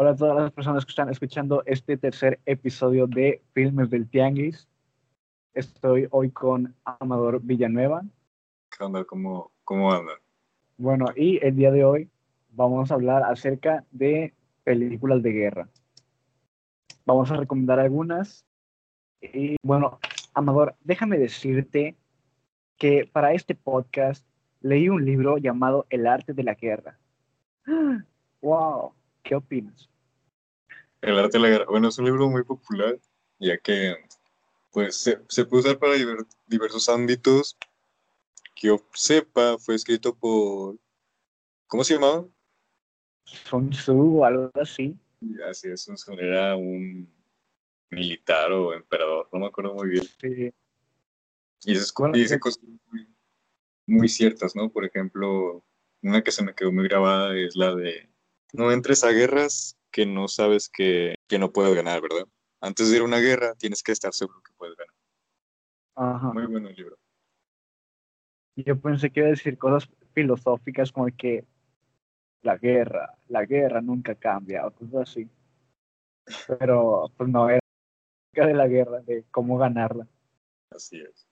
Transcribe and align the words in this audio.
Hola 0.00 0.10
a 0.10 0.14
todas 0.14 0.36
las 0.36 0.52
personas 0.52 0.84
que 0.84 0.90
están 0.90 1.10
escuchando 1.10 1.64
este 1.66 1.96
tercer 1.96 2.38
episodio 2.46 3.08
de 3.08 3.42
Filmes 3.52 3.90
del 3.90 4.08
Tianguis. 4.08 4.68
Estoy 5.54 6.06
hoy 6.12 6.30
con 6.30 6.72
Amador 6.84 7.40
Villanueva. 7.42 8.04
¿Qué 8.70 8.84
onda? 8.84 9.02
¿Cómo, 9.02 9.50
cómo 9.64 9.92
andan? 9.92 10.14
Bueno, 10.76 11.06
y 11.16 11.44
el 11.44 11.56
día 11.56 11.72
de 11.72 11.84
hoy 11.84 12.08
vamos 12.50 12.92
a 12.92 12.94
hablar 12.94 13.24
acerca 13.24 13.84
de 13.90 14.34
películas 14.62 15.20
de 15.20 15.32
guerra. 15.32 15.68
Vamos 17.04 17.32
a 17.32 17.36
recomendar 17.36 17.80
algunas. 17.80 18.46
Y 19.20 19.56
bueno, 19.64 19.98
Amador, 20.32 20.76
déjame 20.84 21.18
decirte 21.18 21.96
que 22.76 23.10
para 23.12 23.32
este 23.32 23.56
podcast 23.56 24.24
leí 24.60 24.90
un 24.90 25.04
libro 25.04 25.38
llamado 25.38 25.86
El 25.90 26.06
arte 26.06 26.34
de 26.34 26.44
la 26.44 26.54
guerra. 26.54 27.00
¡Wow! 28.40 28.92
¿Qué 29.28 29.34
opinas? 29.34 29.90
El 31.02 31.18
arte 31.18 31.36
de 31.36 31.42
la 31.42 31.50
guerra. 31.50 31.66
Bueno, 31.68 31.88
es 31.88 31.98
un 31.98 32.06
libro 32.06 32.30
muy 32.30 32.44
popular, 32.44 32.98
ya 33.38 33.58
que 33.58 33.94
pues 34.72 34.96
se, 34.96 35.20
se 35.28 35.44
puede 35.44 35.64
usar 35.64 35.78
para 35.78 35.96
diver- 35.96 36.26
diversos 36.46 36.88
ámbitos. 36.88 37.58
Que 38.54 38.68
yo 38.68 38.78
sepa, 38.94 39.58
fue 39.58 39.74
escrito 39.74 40.14
por. 40.14 40.78
¿Cómo 41.66 41.84
se 41.84 41.94
llamaba? 41.94 42.24
Sun 43.24 43.68
Tzu 43.68 44.20
o 44.20 44.24
algo 44.24 44.50
así. 44.54 44.96
Así 45.46 45.68
es, 45.68 45.86
un- 45.88 46.18
era 46.18 46.56
un 46.56 47.12
militar 47.90 48.50
o 48.52 48.72
emperador, 48.72 49.28
no 49.30 49.40
me 49.40 49.46
acuerdo 49.48 49.74
muy 49.74 49.90
bien. 49.90 50.04
Sí. 50.22 50.54
Y 51.66 51.74
dice, 51.74 51.92
Bueno, 51.98 52.14
dice 52.14 52.36
eh. 52.36 52.40
cosas 52.40 52.62
muy, 52.90 53.06
muy 53.86 54.08
ciertas, 54.08 54.56
¿no? 54.56 54.70
Por 54.70 54.86
ejemplo, 54.86 55.62
una 56.02 56.22
que 56.22 56.30
se 56.32 56.42
me 56.42 56.54
quedó 56.54 56.72
muy 56.72 56.84
grabada 56.88 57.36
es 57.36 57.56
la 57.56 57.74
de 57.74 58.08
no 58.52 58.72
entres 58.72 59.04
a 59.04 59.10
guerras 59.10 59.76
que 59.90 60.06
no 60.06 60.28
sabes 60.28 60.68
que, 60.68 61.14
que 61.26 61.38
no 61.38 61.52
puedes 61.52 61.74
ganar, 61.74 62.00
¿verdad? 62.00 62.26
Antes 62.60 62.90
de 62.90 62.96
ir 62.96 63.02
a 63.02 63.06
una 63.06 63.18
guerra 63.18 63.54
tienes 63.54 63.82
que 63.82 63.92
estar 63.92 64.12
seguro 64.12 64.40
que 64.42 64.52
puedes 64.56 64.76
ganar. 64.76 64.94
Ajá. 65.94 66.32
Muy 66.32 66.46
bueno 66.46 66.68
el 66.68 66.76
libro. 66.76 66.96
Yo 68.56 68.80
pensé 68.80 69.10
que 69.10 69.20
iba 69.20 69.28
a 69.28 69.30
decir 69.30 69.56
cosas 69.56 69.88
filosóficas 70.14 70.90
como 70.90 71.06
que 71.16 71.44
la 72.42 72.56
guerra, 72.56 73.14
la 73.28 73.44
guerra 73.44 73.80
nunca 73.80 74.14
cambia 74.14 74.66
o 74.66 74.70
cosas 74.72 75.08
así. 75.08 75.28
Pero 76.58 77.10
pues 77.16 77.28
no, 77.28 77.48
era 77.48 77.60
de 78.32 78.54
la 78.54 78.66
guerra, 78.66 79.00
de 79.00 79.24
cómo 79.30 79.58
ganarla. 79.58 80.06
Así 80.70 81.00
es. 81.00 81.26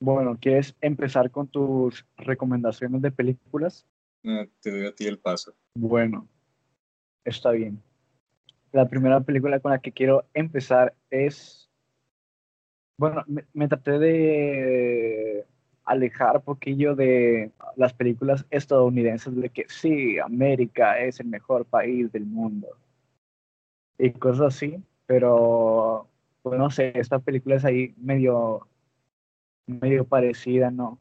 Bueno, 0.00 0.36
¿quieres 0.40 0.76
empezar 0.80 1.30
con 1.30 1.46
tus 1.46 2.04
recomendaciones 2.16 3.00
de 3.02 3.12
películas? 3.12 3.86
No, 4.22 4.46
te 4.60 4.70
doy 4.70 4.86
a 4.86 4.94
ti 4.94 5.06
el 5.06 5.18
paso. 5.18 5.54
Bueno, 5.74 6.28
está 7.24 7.50
bien. 7.50 7.82
La 8.72 8.88
primera 8.88 9.20
película 9.20 9.60
con 9.60 9.72
la 9.72 9.80
que 9.80 9.92
quiero 9.92 10.24
empezar 10.32 10.94
es, 11.10 11.68
bueno, 12.96 13.24
me, 13.26 13.44
me 13.52 13.68
traté 13.68 13.98
de 13.98 15.46
alejar 15.84 16.36
un 16.36 16.42
poquillo 16.42 16.94
de 16.94 17.50
las 17.76 17.92
películas 17.92 18.46
estadounidenses 18.50 19.34
de 19.34 19.48
que 19.50 19.66
sí, 19.68 20.18
América 20.18 20.98
es 21.00 21.20
el 21.20 21.26
mejor 21.26 21.64
país 21.64 22.10
del 22.12 22.24
mundo 22.24 22.68
y 23.98 24.10
cosas 24.12 24.54
así, 24.54 24.82
pero 25.06 26.08
pues 26.42 26.58
no 26.58 26.70
sé, 26.70 26.92
esta 26.96 27.18
película 27.18 27.56
es 27.56 27.64
ahí 27.64 27.94
medio, 27.96 28.66
medio 29.66 30.04
parecida, 30.04 30.70
¿no? 30.70 30.98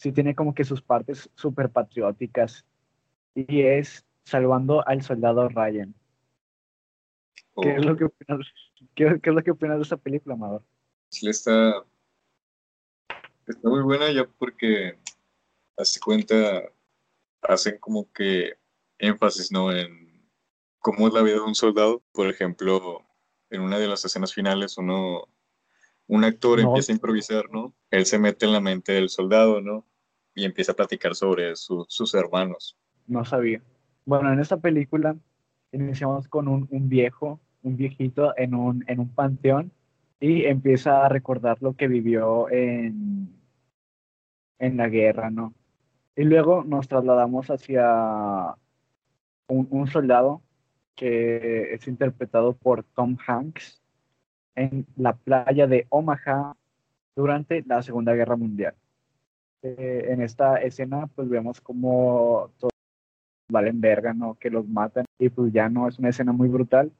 Sí 0.00 0.12
tiene 0.12 0.34
como 0.34 0.54
que 0.54 0.64
sus 0.64 0.80
partes 0.80 1.28
súper 1.34 1.68
patrióticas 1.68 2.64
y 3.34 3.60
es 3.60 4.06
Salvando 4.24 4.82
al 4.88 5.02
Soldado 5.02 5.46
Ryan. 5.50 5.94
¿Qué, 7.60 7.76
es 7.76 7.84
lo 7.84 7.94
que 7.98 8.04
opinas, 8.04 8.46
qué, 8.94 9.20
qué 9.22 9.28
es 9.28 9.36
lo 9.36 9.42
que 9.42 9.50
opinas 9.50 9.76
de 9.76 9.82
esta 9.82 9.98
película, 9.98 10.36
Amador? 10.36 10.64
Sí, 11.10 11.28
está, 11.28 11.84
está 13.46 13.68
muy 13.68 13.82
buena 13.82 14.10
ya 14.10 14.26
porque, 14.38 14.98
hace 15.76 16.00
cuenta, 16.00 16.62
hacen 17.42 17.76
como 17.76 18.10
que 18.10 18.54
énfasis, 18.96 19.52
¿no? 19.52 19.70
En 19.70 20.26
cómo 20.78 21.08
es 21.08 21.12
la 21.12 21.20
vida 21.20 21.34
de 21.34 21.42
un 21.42 21.54
soldado. 21.54 22.02
Por 22.12 22.26
ejemplo, 22.30 23.06
en 23.50 23.60
una 23.60 23.78
de 23.78 23.86
las 23.86 24.02
escenas 24.06 24.32
finales, 24.32 24.78
uno, 24.78 25.28
un 26.06 26.24
actor 26.24 26.58
No. 26.58 26.68
empieza 26.68 26.90
a 26.90 26.94
improvisar, 26.94 27.50
¿no? 27.50 27.74
Él 27.90 28.06
se 28.06 28.18
mete 28.18 28.46
en 28.46 28.54
la 28.54 28.62
mente 28.62 28.92
del 28.92 29.10
soldado, 29.10 29.60
¿no? 29.60 29.89
Y 30.34 30.44
empieza 30.44 30.72
a 30.72 30.76
platicar 30.76 31.14
sobre 31.14 31.56
su- 31.56 31.84
sus 31.88 32.14
hermanos. 32.14 32.76
No 33.06 33.24
sabía. 33.24 33.62
Bueno, 34.04 34.32
en 34.32 34.40
esta 34.40 34.56
película 34.58 35.16
iniciamos 35.72 36.28
con 36.28 36.48
un, 36.48 36.66
un 36.70 36.88
viejo, 36.88 37.40
un 37.62 37.76
viejito 37.76 38.32
en 38.36 38.54
un, 38.54 38.84
en 38.88 39.00
un 39.00 39.08
panteón 39.08 39.72
y 40.20 40.44
empieza 40.44 41.04
a 41.04 41.08
recordar 41.08 41.58
lo 41.60 41.74
que 41.74 41.88
vivió 41.88 42.48
en, 42.50 43.28
en 44.58 44.76
la 44.76 44.88
guerra, 44.88 45.30
¿no? 45.30 45.54
Y 46.16 46.24
luego 46.24 46.64
nos 46.64 46.88
trasladamos 46.88 47.50
hacia 47.50 48.54
un, 49.48 49.66
un 49.70 49.86
soldado 49.86 50.42
que 50.94 51.72
es 51.74 51.86
interpretado 51.88 52.54
por 52.54 52.84
Tom 52.84 53.16
Hanks 53.26 53.80
en 54.54 54.86
la 54.96 55.14
playa 55.14 55.66
de 55.66 55.86
Omaha 55.88 56.56
durante 57.16 57.62
la 57.66 57.82
Segunda 57.82 58.12
Guerra 58.14 58.36
Mundial. 58.36 58.74
Eh, 59.62 60.06
en 60.08 60.22
esta 60.22 60.56
escena, 60.56 61.06
pues 61.14 61.28
vemos 61.28 61.60
como 61.60 62.50
todos 62.58 62.72
valen 63.50 63.80
verga, 63.80 64.14
¿no? 64.14 64.36
Que 64.36 64.50
los 64.50 64.66
matan 64.68 65.04
y 65.18 65.28
pues 65.28 65.52
ya 65.52 65.68
no 65.68 65.88
es 65.88 65.98
una 65.98 66.10
escena 66.10 66.32
muy 66.32 66.48
brutal. 66.48 66.92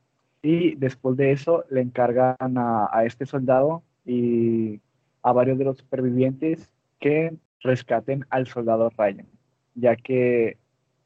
Y 0.42 0.74
después 0.76 1.16
de 1.16 1.32
eso 1.32 1.64
le 1.70 1.80
encargan 1.80 2.58
a, 2.58 2.88
a 2.92 3.04
este 3.04 3.26
soldado 3.26 3.82
y 4.04 4.80
a 5.22 5.32
varios 5.32 5.58
de 5.58 5.64
los 5.64 5.78
supervivientes 5.78 6.70
que 6.98 7.34
rescaten 7.60 8.26
al 8.30 8.46
soldado 8.46 8.90
Ryan, 8.96 9.26
ya 9.74 9.96
que 9.96 10.58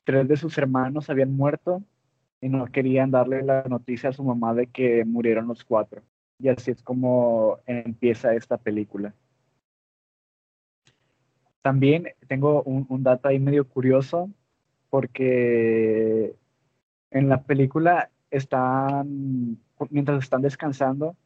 tres 0.04 0.28
de 0.28 0.37
sus 0.37 0.56
hermanos 0.59 1.10
habían 1.10 1.37
muerto 1.37 1.82
y 2.41 2.48
no 2.48 2.66
querían 2.66 3.10
darle 3.10 3.43
la 3.43 3.64
noticia 3.64 4.10
a 4.10 4.12
su 4.12 4.22
mamá 4.22 4.54
de 4.54 4.66
que 4.66 5.04
murieron 5.04 5.48
los 5.48 5.64
cuatro. 5.64 6.03
Y 6.38 6.48
así 6.48 6.70
es 6.70 6.82
como 6.82 7.59
empieza 7.66 8.34
esta 8.34 8.59
película. 8.59 9.14
También 11.64 12.08
tengo 12.28 12.62
un, 12.64 13.02
dato 13.02 13.28
ahí 13.28 13.38
medio 13.38 13.66
curioso, 13.66 14.28
porque 14.91 16.36
en 17.10 17.30
la 17.30 17.42
película 17.42 18.10
están, 18.30 19.56
mientras 19.88 20.22
están 20.22 20.42
descansando, 20.42 21.16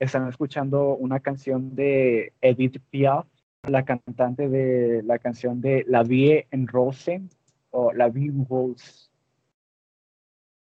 están 0.00 0.26
escuchando 0.26 0.96
una 0.96 1.20
canción 1.20 1.76
de 1.76 2.32
Edith 2.40 2.82
Piaf, 2.90 3.28
la 3.68 3.84
cantante 3.84 4.48
de 4.48 5.04
la 5.04 5.20
canción 5.20 5.60
de 5.60 5.84
La 5.86 6.02
Vie 6.02 6.48
en 6.50 6.66
Rose 6.66 7.22
o 7.70 7.92
La 7.92 8.08
Vie 8.08 8.26
en 8.26 8.44
Rose. 8.44 9.08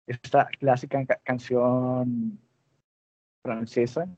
Esta 0.07 0.47
clásica 0.47 1.05
ca- 1.05 1.21
canción 1.23 2.41
francesa. 3.43 4.09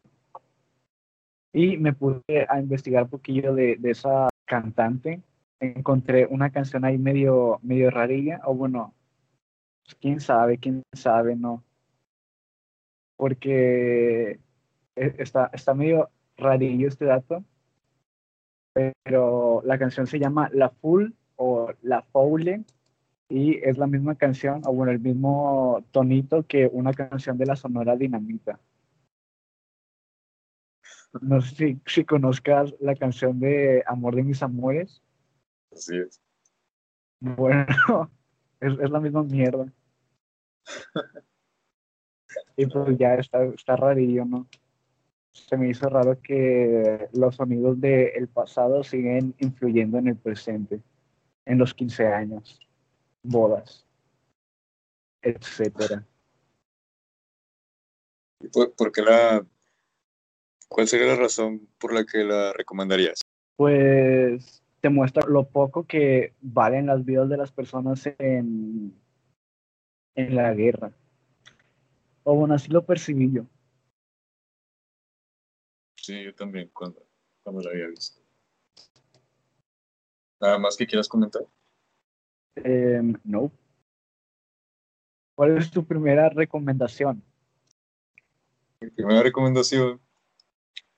Y 1.53 1.77
me 1.79 1.93
puse 1.93 2.47
a 2.49 2.61
investigar 2.61 3.05
un 3.05 3.11
poquillo 3.11 3.55
de, 3.55 3.77
de 3.77 3.91
esa 3.91 4.29
cantante. 4.45 5.23
Encontré 5.61 6.27
una 6.27 6.51
canción 6.51 6.85
ahí 6.85 6.99
medio, 6.99 7.59
medio 7.63 7.91
rarilla, 7.91 8.41
o 8.45 8.55
bueno, 8.55 8.95
pues, 9.85 9.97
quién 9.97 10.21
sabe, 10.21 10.59
quién 10.59 10.83
sabe, 10.93 11.35
no. 11.35 11.65
Porque 13.17 14.39
e- 14.97 15.15
está, 15.19 15.51
está 15.53 15.75
medio 15.75 16.11
rarillo 16.37 16.89
este 16.89 17.07
dato, 17.07 17.45
pero 19.03 19.63
la 19.65 19.79
canción 19.79 20.07
se 20.07 20.19
llama 20.19 20.51
La 20.53 20.71
Full 20.71 21.11
o 21.37 21.73
La 21.83 22.03
Foule 22.03 22.65
y 23.29 23.57
es 23.57 23.79
la 23.79 23.87
misma 23.87 24.15
canción, 24.15 24.63
o 24.65 24.73
bueno, 24.73 24.93
el 24.93 25.01
mismo 25.01 25.85
tonito 25.91 26.45
que 26.47 26.69
una 26.71 26.93
canción 26.93 27.37
de 27.39 27.47
la 27.47 27.57
Sonora 27.57 27.97
Dinamita. 27.97 28.61
No 31.21 31.41
sé 31.41 31.55
si, 31.55 31.81
si 31.87 32.05
conozcas 32.05 32.75
la 32.81 32.95
canción 32.95 33.41
de 33.41 33.83
Amor 33.87 34.15
de 34.15 34.23
mis 34.23 34.43
amores. 34.43 35.03
Así 35.73 35.97
es. 35.97 36.21
Bueno, 37.21 37.67
es, 38.61 38.79
es 38.79 38.91
la 38.91 39.01
misma 39.01 39.23
mierda. 39.23 39.73
Y 42.57 42.67
pues 42.67 42.99
ya 42.99 43.15
está, 43.15 43.45
está 43.45 43.77
rarillo, 43.77 44.25
¿no? 44.25 44.49
Se 45.33 45.57
me 45.57 45.69
hizo 45.69 45.89
raro 45.89 46.21
que 46.21 47.09
los 47.13 47.37
sonidos 47.37 47.81
del 47.81 48.29
pasado 48.29 48.83
siguen 48.83 49.35
influyendo 49.39 49.99
en 49.99 50.09
el 50.09 50.17
presente, 50.17 50.83
en 51.45 51.59
los 51.59 51.73
15 51.75 52.07
años, 52.09 52.59
bodas, 53.23 53.87
etcétera. 55.23 56.05
¿Y 58.41 58.49
por, 58.49 58.73
por 58.75 58.93
qué 58.93 59.03
la, 59.03 59.47
¿Cuál 60.69 60.87
sería 60.87 61.07
la 61.07 61.17
razón 61.17 61.69
por 61.79 61.93
la 61.93 62.05
que 62.05 62.19
la 62.19 62.53
recomendarías? 62.53 63.21
Pues 63.57 64.63
te 64.81 64.89
muestra 64.89 65.27
lo 65.27 65.49
poco 65.49 65.87
que 65.87 66.35
valen 66.41 66.87
las 66.87 67.05
vidas 67.05 67.29
de 67.29 67.37
las 67.37 67.51
personas 67.51 68.07
en, 68.19 68.95
en 70.15 70.35
la 70.37 70.55
guerra. 70.55 70.93
O 72.23 72.35
bueno, 72.35 72.55
así 72.55 72.71
lo 72.71 72.85
percibí 72.85 73.33
yo. 73.33 73.47
Sí, 75.97 76.23
yo 76.23 76.35
también 76.35 76.71
cuando, 76.73 77.03
cuando 77.43 77.63
la 77.63 77.71
había 77.71 77.89
visto. 77.89 78.21
¿Nada 80.41 80.59
más 80.59 80.77
que 80.77 80.87
quieras 80.87 81.09
comentar? 81.09 81.43
Em, 82.57 83.15
no. 83.25 83.51
¿Cuál 85.35 85.59
es 85.59 85.71
tu 85.71 85.85
primera 85.85 86.29
recomendación? 86.29 87.23
Mi 88.81 88.91
primera 88.91 89.23
recomendación 89.23 90.01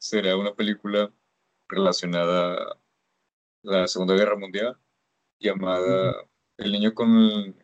será 0.00 0.34
una 0.36 0.54
película 0.54 1.12
relacionada 1.68 2.54
a 2.54 2.76
la 3.62 3.86
Segunda 3.86 4.14
Guerra 4.14 4.36
Mundial 4.36 4.78
llamada 5.38 6.26
El 6.56 6.72
niño 6.72 6.94
con 6.94 7.14
el, 7.16 7.54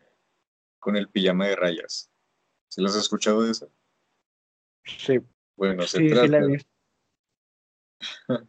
con 0.79 0.95
el 0.95 1.09
pijama 1.09 1.47
de 1.47 1.55
rayas. 1.55 2.11
¿Se 2.69 2.81
los 2.81 2.95
has 2.95 3.01
escuchado 3.01 3.41
de 3.41 3.51
esa? 3.51 3.67
Sí. 4.85 5.19
Bueno, 5.55 5.83
se 5.87 5.97
Sí, 5.97 6.09
sí 6.09 6.13
trata, 6.13 6.39
la 6.39 6.63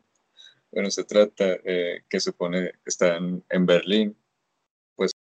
bueno, 0.70 0.90
se 0.90 1.04
trata 1.04 1.44
eh, 1.64 2.04
que 2.08 2.20
supone 2.20 2.72
que 2.72 2.78
están 2.84 3.42
en 3.48 3.66
Berlín, 3.66 4.18
pues 4.96 5.12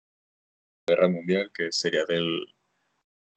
Guerra 0.86 1.08
Mundial, 1.08 1.52
que 1.54 1.72
sería 1.72 2.06
del 2.06 2.54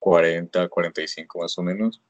40 0.00 0.68
45 0.68 1.38
más 1.38 1.56
o 1.56 1.62
menos. 1.62 2.02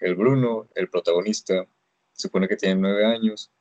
El 0.00 0.16
Bruno, 0.16 0.68
el 0.74 0.90
protagonista, 0.90 1.68
supone 2.14 2.48
que 2.48 2.56
tiene 2.56 2.76
nueve 2.76 3.04
años 3.04 3.52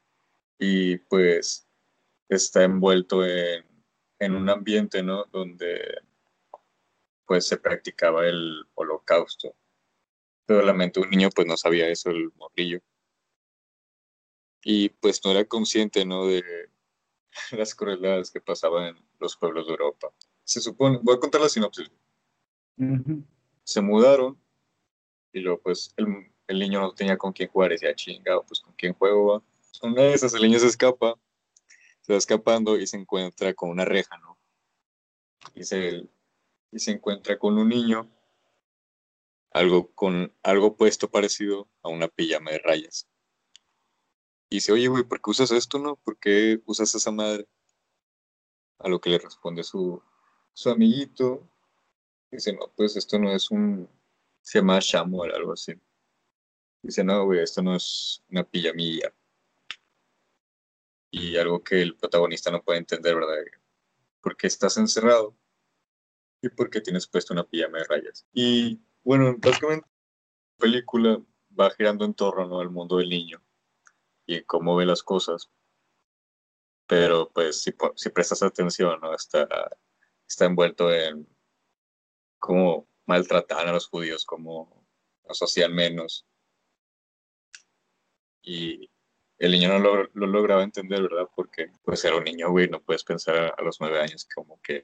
y 0.57 0.97
pues 0.97 1.67
está 2.29 2.63
envuelto 2.63 3.25
en, 3.25 3.65
en 4.19 4.35
un 4.35 4.49
ambiente, 4.49 5.03
¿no? 5.03 5.25
Donde 5.25 6.01
pues 7.25 7.47
se 7.47 7.57
practicaba 7.57 8.27
el 8.27 8.65
holocausto. 8.75 9.55
Pero 10.45 10.61
la 10.61 10.73
mente 10.73 10.99
de 10.99 11.05
un 11.05 11.11
niño 11.11 11.29
pues 11.33 11.47
no 11.47 11.57
sabía 11.57 11.87
eso, 11.89 12.09
el 12.09 12.31
morrillo. 12.35 12.79
Y 14.63 14.89
pues 14.89 15.23
no 15.25 15.31
era 15.31 15.45
consciente, 15.45 16.05
¿no? 16.05 16.27
De 16.27 16.43
las 17.51 17.75
crueldades 17.75 18.31
que 18.31 18.41
pasaban 18.41 18.95
en 18.95 19.05
los 19.19 19.35
pueblos 19.35 19.67
de 19.67 19.71
Europa. 19.71 20.13
Se 20.43 20.59
supone, 20.61 20.99
voy 21.01 21.15
a 21.15 21.19
contar 21.19 21.41
la 21.41 21.49
sinopsis. 21.49 21.91
Se 23.63 23.81
mudaron 23.81 24.41
y 25.31 25.39
luego 25.39 25.61
pues 25.61 25.93
el, 25.97 26.32
el 26.47 26.59
niño 26.59 26.81
no 26.81 26.93
tenía 26.93 27.17
con 27.17 27.33
quién 27.33 27.49
jugar 27.49 27.71
decía, 27.71 27.95
chingado, 27.95 28.43
pues 28.43 28.59
con 28.59 28.73
quién 28.73 28.93
juego 28.93 29.33
va. 29.33 29.43
Una 29.81 30.03
de 30.03 30.13
esas, 30.13 30.33
el 30.33 30.43
niño 30.43 30.59
se 30.59 30.67
escapa, 30.67 31.15
se 32.01 32.13
va 32.13 32.17
escapando 32.17 32.77
y 32.77 32.87
se 32.87 32.97
encuentra 32.97 33.53
con 33.53 33.69
una 33.69 33.85
reja, 33.85 34.17
¿no? 34.17 34.37
Y 35.55 35.63
se, 35.63 36.07
y 36.71 36.79
se 36.79 36.91
encuentra 36.91 37.37
con 37.37 37.57
un 37.57 37.69
niño, 37.69 38.09
algo 39.51 39.91
con 39.93 40.33
algo 40.41 40.75
puesto 40.75 41.09
parecido 41.09 41.67
a 41.81 41.89
una 41.89 42.07
pijama 42.07 42.51
de 42.51 42.59
rayas. 42.59 43.07
Y 44.49 44.57
dice, 44.57 44.71
oye, 44.71 44.87
güey, 44.87 45.03
¿por 45.03 45.21
qué 45.21 45.31
usas 45.31 45.51
esto, 45.51 45.79
no? 45.79 45.95
¿Por 45.97 46.17
qué 46.17 46.61
usas 46.65 46.93
esa 46.93 47.11
madre? 47.11 47.47
A 48.79 48.87
lo 48.87 48.99
que 48.99 49.09
le 49.09 49.17
responde 49.17 49.63
su, 49.63 50.01
su 50.53 50.69
amiguito. 50.69 51.47
Dice, 52.31 52.53
no, 52.53 52.71
pues 52.75 52.95
esto 52.95 53.17
no 53.19 53.31
es 53.31 53.49
un, 53.51 53.89
se 54.41 54.59
llama 54.59 54.79
chamois, 54.79 55.33
algo 55.33 55.53
así. 55.53 55.73
Dice, 56.83 57.01
no, 57.01 57.23
güey, 57.23 57.39
esto 57.39 57.61
no 57.61 57.75
es 57.75 58.21
una 58.29 58.43
pijamilla. 58.43 59.13
Y 61.09 61.37
algo 61.37 61.63
que 61.63 61.81
el 61.81 61.95
protagonista 61.95 62.51
no 62.51 62.61
puede 62.61 62.79
entender, 62.79 63.15
¿verdad? 63.15 63.37
¿Por 64.21 64.35
qué 64.35 64.47
estás 64.47 64.77
encerrado? 64.77 65.33
¿Y 66.41 66.49
por 66.49 66.69
qué 66.69 66.81
tienes 66.81 67.07
puesto 67.07 67.33
una 67.33 67.45
pijama 67.45 67.77
de 67.77 67.85
rayas? 67.85 68.27
Y 68.33 68.81
bueno, 69.01 69.33
básicamente 69.37 69.87
la 69.87 70.57
película 70.57 71.21
va 71.57 71.71
girando 71.71 72.03
en 72.03 72.13
torno 72.13 72.47
¿no? 72.47 72.59
al 72.59 72.69
mundo 72.69 72.97
del 72.97 73.09
niño 73.09 73.41
y 74.25 74.35
en 74.35 74.43
cómo 74.43 74.75
ve 74.75 74.85
las 74.85 75.03
cosas. 75.03 75.49
Pero 76.85 77.31
pues 77.31 77.61
si, 77.61 77.73
si 77.95 78.09
prestas 78.09 78.43
atención, 78.43 78.99
¿no? 78.99 79.15
Está, 79.15 79.47
está 80.27 80.45
envuelto 80.45 80.91
en 80.91 81.25
cómo 82.39 82.89
maltrataban 83.05 83.69
a 83.69 83.73
los 83.73 83.87
judíos, 83.87 84.25
cómo 84.25 84.85
los 85.25 85.41
hacían 85.41 85.73
menos. 85.73 86.25
Y 88.43 88.89
el 89.39 89.51
niño 89.51 89.69
no 89.69 89.79
lo, 89.79 90.09
lo 90.13 90.27
lograba 90.27 90.63
entender, 90.63 91.01
¿verdad? 91.01 91.27
Porque 91.35 91.71
pues 91.83 92.03
era 92.05 92.17
un 92.17 92.23
niño, 92.25 92.51
güey, 92.51 92.69
no 92.69 92.81
puedes 92.81 93.03
pensar 93.03 93.53
a, 93.57 93.61
los 93.63 93.79
nueve 93.79 93.99
años 93.99 94.27
como 94.35 94.61
que, 94.61 94.83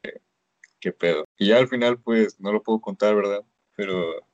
qué 0.79 0.91
pedo. 0.91 1.25
Y 1.38 1.50
ya 1.50 1.57
al 1.57 1.67
final, 1.67 2.00
pues, 2.00 2.39
no 2.39 2.51
lo 2.51 2.63
puedo 2.63 2.79
contar, 2.81 3.15
¿verdad? 3.15 3.44
Pero 3.75 4.27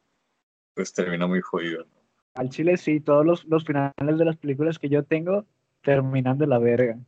pues 0.74 0.94
termina 0.94 1.26
muy 1.26 1.42
jodido, 1.42 1.86
¿no? 1.86 1.96
Al 2.36 2.50
chile 2.50 2.76
sí, 2.78 3.00
todos 3.00 3.26
los, 3.26 3.46
los 3.46 3.64
finales 3.66 4.18
de 4.18 4.26
las 4.26 4.38
películas 4.38 4.78
que 4.78 4.90
yo 4.90 5.04
tengo 5.04 5.46
terminan 5.82 6.38
de 6.38 6.48
la 6.48 6.60
verga. 6.60 7.00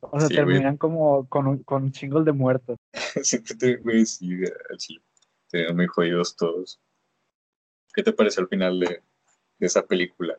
O 0.00 0.18
sea, 0.18 0.28
Sí, 0.28 0.34
güey. 0.34 0.46
terminan 0.46 0.76
como 0.76 1.28
con, 1.28 1.46
un- 1.46 1.62
con 1.62 1.92
chingos 1.92 2.24
de 2.24 2.32
muertos. 2.32 2.76
Siempre 3.22 3.54
te, 3.54 3.76
güey, 3.76 4.04
sí, 4.06 4.28
al 4.70 4.76
chile. 4.76 5.02
Terminan 5.48 5.76
muy 5.76 5.86
jodidos 5.86 6.36
todos. 6.36 6.80
¿Qué 7.94 8.02
te 8.02 8.12
parece 8.12 8.40
al 8.40 8.48
final 8.48 8.80
de, 8.80 9.02
de 9.58 9.66
esa 9.66 9.86
película? 9.86 10.38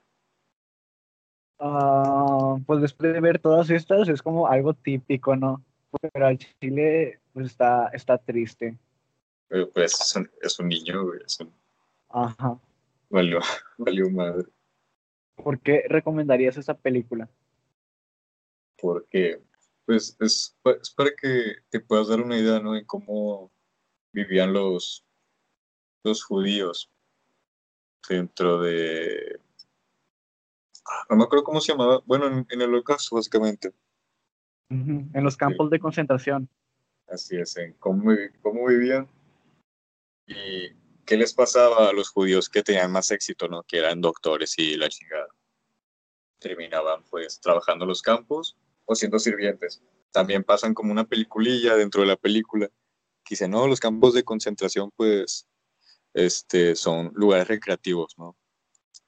Ah, 1.59 2.57
pues 2.65 2.81
después 2.81 3.13
de 3.13 3.19
ver 3.19 3.39
todas 3.39 3.69
estas 3.69 4.07
es 4.07 4.21
como 4.21 4.47
algo 4.47 4.73
típico, 4.73 5.35
¿no? 5.35 5.63
Pero 6.13 6.27
al 6.27 6.37
chile 6.37 7.19
pues 7.33 7.47
está, 7.47 7.87
está 7.89 8.17
triste. 8.17 8.77
Eh, 9.49 9.65
Pues 9.73 9.99
es 9.99 10.15
un, 10.15 10.29
es 10.41 10.59
un 10.59 10.69
niño, 10.69 11.03
güey, 11.05 11.19
es 11.25 11.39
un, 11.39 11.51
Ajá. 12.09 12.57
valió, 13.09 13.39
valió 13.77 14.09
madre. 14.09 14.45
¿Por 15.35 15.59
qué 15.59 15.83
recomendarías 15.89 16.57
esa 16.57 16.73
película? 16.75 17.29
porque 18.81 19.41
pues 19.85 20.15
es, 20.21 20.55
pa- 20.61 20.77
es 20.81 20.89
para 20.91 21.09
que 21.13 21.55
te 21.69 21.81
puedas 21.81 22.07
dar 22.07 22.21
una 22.21 22.37
idea, 22.37 22.61
¿no? 22.61 22.77
En 22.77 22.85
cómo 22.85 23.51
vivían 24.13 24.53
los, 24.53 25.03
los 26.03 26.23
judíos 26.23 26.89
dentro 28.07 28.61
de... 28.61 29.41
No 31.09 31.15
me 31.15 31.23
acuerdo 31.23 31.43
cómo 31.43 31.61
se 31.61 31.71
llamaba, 31.71 32.01
bueno, 32.05 32.27
en, 32.27 32.45
en 32.49 32.61
el 32.61 32.69
holocausto 32.69 33.15
básicamente, 33.15 33.71
En 34.69 35.23
los 35.23 35.35
campos 35.37 35.69
de 35.71 35.79
concentración. 35.79 36.47
así 37.07 37.37
es, 37.37 37.57
en 37.57 37.73
cómo, 37.73 38.11
cómo 38.41 38.67
vivían 38.67 39.07
y 40.27 40.69
qué 41.05 41.17
les 41.17 41.33
pasaba 41.33 41.89
a 41.89 41.93
los 41.93 42.09
judíos 42.09 42.49
que 42.49 42.61
tenían 42.61 42.91
más 42.91 43.09
éxito, 43.09 43.47
¿no? 43.47 43.63
Que 43.63 43.79
eran 43.79 43.99
doctores 43.99 44.53
y 44.59 44.77
la 44.77 44.89
chingada. 44.89 45.27
Terminaban 46.39 47.03
pues 47.09 47.39
trabajando 47.41 47.85
en 47.85 47.89
los 47.89 48.01
campos 48.03 48.55
o 48.85 48.93
siendo 48.95 49.17
sirvientes. 49.17 49.81
También 50.11 50.43
pasan 50.43 50.73
como 50.75 50.91
una 50.91 51.05
peliculilla 51.05 51.75
dentro 51.75 52.01
de 52.01 52.07
la 52.07 52.15
película. 52.15 52.67
Que 53.23 53.31
dice, 53.31 53.47
no, 53.47 53.67
los 53.67 53.79
campos 53.79 54.13
de 54.13 54.23
concentración 54.23 54.91
pues 54.95 55.47
este, 56.13 56.75
son 56.75 57.11
lugares 57.15 57.47
recreativos, 57.47 58.15
¿no? 58.19 58.37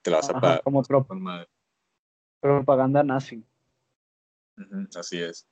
Te 0.01 0.09
la 0.09 0.17
vas 0.17 0.29
a 0.29 0.31
Ajá, 0.31 0.41
pagar 0.41 0.63
como 0.63 0.81
pro- 0.81 1.05
con 1.05 1.21
madre. 1.21 1.47
Propaganda 2.41 3.03
nazi. 3.03 3.45
Así 4.95 5.21
es. 5.21 5.47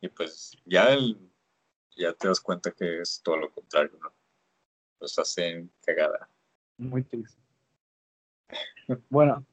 Y 0.00 0.08
pues 0.08 0.56
ya, 0.64 0.92
el, 0.92 1.18
ya 1.96 2.12
te 2.12 2.28
das 2.28 2.40
cuenta 2.40 2.72
que 2.72 3.00
es 3.00 3.20
todo 3.22 3.36
lo 3.36 3.50
contrario, 3.52 3.98
¿no? 4.02 4.12
Los 5.00 5.18
hacen 5.18 5.70
cagada. 5.84 6.28
Muy 6.78 7.04
triste. 7.04 7.40
Bueno, 9.08 9.44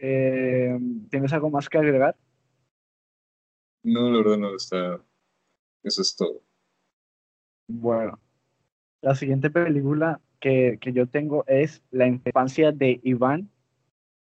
eh, 0.00 0.76
¿tienes 1.08 1.32
algo 1.32 1.50
más 1.50 1.68
que 1.68 1.78
agregar? 1.78 2.16
No, 3.84 4.10
la 4.10 4.18
verdad 4.18 4.38
no 4.38 4.56
está. 4.56 5.00
Eso 5.84 6.02
es 6.02 6.16
todo. 6.16 6.42
Bueno, 7.68 8.18
la 9.02 9.14
siguiente 9.14 9.50
película 9.50 10.20
que, 10.40 10.78
que 10.80 10.92
yo 10.92 11.06
tengo 11.06 11.44
es 11.46 11.84
La 11.92 12.08
infancia 12.08 12.72
de 12.72 12.98
Iván 13.04 13.50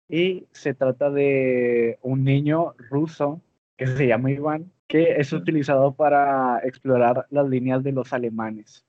y 0.08 0.46
se 0.52 0.74
trata 0.74 1.10
de 1.10 1.98
un 2.02 2.24
niño 2.24 2.74
ruso 2.90 3.40
que 3.76 3.86
se 3.86 4.06
llama 4.06 4.30
Iván 4.30 4.72
que 4.86 5.16
es 5.16 5.32
utilizado 5.32 5.94
para 5.94 6.60
explorar 6.64 7.26
las 7.30 7.48
líneas 7.48 7.82
de 7.82 7.92
los 7.92 8.12
alemanes. 8.12 8.84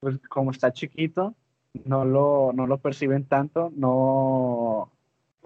Pues 0.00 0.18
como 0.28 0.50
está 0.50 0.72
chiquito, 0.72 1.34
no 1.84 2.04
lo, 2.04 2.52
no 2.54 2.66
lo 2.66 2.78
perciben 2.78 3.24
tanto, 3.24 3.72
no, 3.76 4.90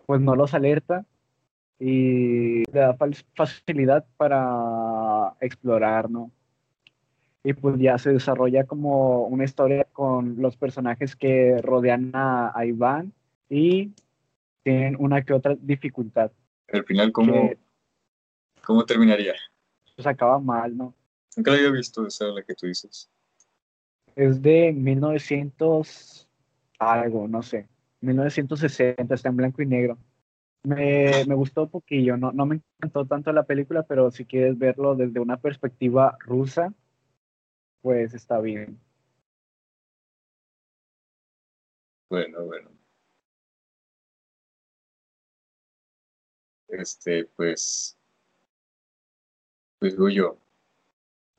pues 0.07 0.21
no 0.21 0.37
los 0.37 0.55
alerta 0.55 1.05
y 1.79 2.65
le 2.73 2.81
da 2.81 2.97
facilidad 3.35 4.05
para 4.17 5.35
explorar, 5.41 6.11
¿no? 6.11 6.31
Y 7.45 7.55
pues 7.55 7.77
ya 7.81 7.99
se 7.99 8.13
desarrolla 8.13 8.65
como 8.65 9.27
una 9.27 9.45
historia 9.45 9.85
con 9.93 10.41
los 10.41 10.57
personajes 10.57 11.17
que 11.17 11.61
rodean 11.61 12.13
a, 12.15 12.53
a 12.57 12.67
Iván 12.67 13.13
y 13.51 13.91
tienen 14.63 14.97
una 14.99 15.23
que 15.23 15.33
otra 15.33 15.57
dificultad. 15.59 16.31
Al 16.73 16.85
final, 16.85 17.13
¿cómo, 17.13 17.33
Que 17.33 17.59
¿cómo 18.65 18.85
terminaría? 18.85 19.35
pues 19.95 20.07
acaba 20.07 20.39
mal, 20.39 20.77
¿no? 20.77 20.95
Nunca 21.37 21.51
la 21.51 21.59
había 21.59 21.71
visto 21.71 22.07
esa 22.07 22.27
la 22.27 22.43
que 22.43 22.55
tú 22.55 22.67
dices. 22.67 23.11
Es 24.17 24.43
de 24.43 24.73
1900 24.73 26.29
algo, 26.79 27.29
no 27.29 27.43
sé. 27.43 27.69
1960, 28.01 29.15
está 29.15 29.29
en 29.29 29.37
blanco 29.37 29.63
y 29.63 29.67
negro. 29.67 29.99
Me, 30.65 31.25
me 31.27 31.35
gustó 31.35 31.65
un 31.65 31.71
poquillo, 31.71 32.17
no, 32.17 32.33
no 32.33 32.47
me 32.47 32.57
encantó 32.57 33.05
tanto 33.07 33.33
la 33.33 33.45
película, 33.45 33.83
pero 33.83 34.11
si 34.11 34.25
quieres 34.25 34.59
verlo 34.59 34.95
desde 34.95 35.21
una 35.21 35.37
perspectiva 35.37 36.17
rusa, 36.21 36.73
pues 37.81 38.15
está 38.15 38.41
bien. 38.41 38.79
Bueno, 42.09 42.45
bueno. 42.45 42.72
Este, 46.73 47.27
pues, 47.37 47.99
pues 49.79 49.93
digo 49.93 50.09
yo, 50.09 50.39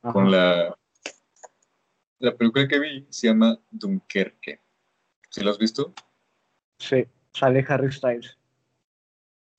con 0.01 0.29
la, 0.29 0.77
la 2.19 2.37
película 2.37 2.67
que 2.67 2.79
vi 2.79 3.07
se 3.09 3.27
llama 3.27 3.59
Dunkerque. 3.71 4.61
¿Sí 5.31 5.41
lo 5.41 5.49
has 5.49 5.57
visto? 5.57 5.91
Sí, 6.77 7.07
sale 7.33 7.65
Harry 7.67 7.91
Styles. 7.91 8.37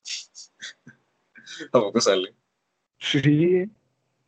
¿A 1.73 1.79
poco 1.79 1.99
sale? 1.99 2.33
Sí, 2.97 3.69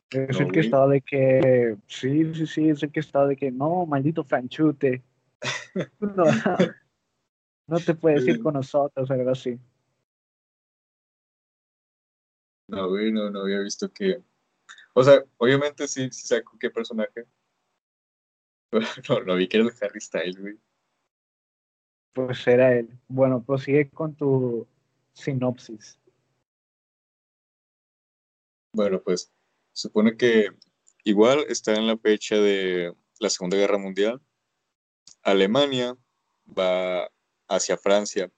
es 0.09 0.39
el 0.41 0.51
que 0.51 0.59
estaba 0.59 0.87
de 0.87 0.99
que, 0.99 1.77
sí, 1.87 2.33
sí, 2.35 2.45
sí, 2.45 2.69
es 2.69 2.83
el 2.83 2.91
que 2.91 2.99
estaba 2.99 3.25
de 3.25 3.37
que, 3.37 3.51
no, 3.51 3.85
maldito 3.85 4.25
franchute. 4.25 5.01
no, 6.01 6.25
no 7.67 7.79
te 7.79 7.95
puedes 7.95 8.27
ir 8.27 8.43
con 8.43 8.55
nosotros, 8.55 9.09
algo 9.09 9.29
así. 9.29 9.57
No, 12.67 12.89
güey, 12.89 13.11
no, 13.11 13.29
no 13.29 13.41
había 13.41 13.59
visto 13.59 13.91
que. 13.91 14.21
O 14.93 15.03
sea, 15.03 15.23
obviamente 15.37 15.87
sí, 15.87 16.09
sí 16.11 16.27
saco 16.27 16.57
qué 16.59 16.69
personaje. 16.69 17.25
no, 19.09 19.21
no 19.21 19.35
vi 19.35 19.47
que 19.47 19.57
era 19.57 19.67
el 19.67 19.73
Harry 19.81 20.01
Styles, 20.01 20.39
güey. 20.39 20.59
Pues 22.13 22.45
era 22.47 22.73
él. 22.73 22.89
Bueno, 23.07 23.43
prosigue 23.43 23.89
con 23.89 24.15
tu 24.15 24.67
sinopsis. 25.13 25.99
Bueno, 28.73 29.01
pues 29.01 29.31
supone 29.71 30.17
que 30.17 30.49
igual 31.03 31.45
está 31.47 31.75
en 31.75 31.87
la 31.87 31.97
fecha 31.97 32.35
de 32.35 32.93
la 33.19 33.29
Segunda 33.29 33.57
Guerra 33.57 33.77
Mundial. 33.77 34.21
Alemania 35.23 35.97
va 36.47 37.09
hacia 37.47 37.77
Francia 37.77 38.31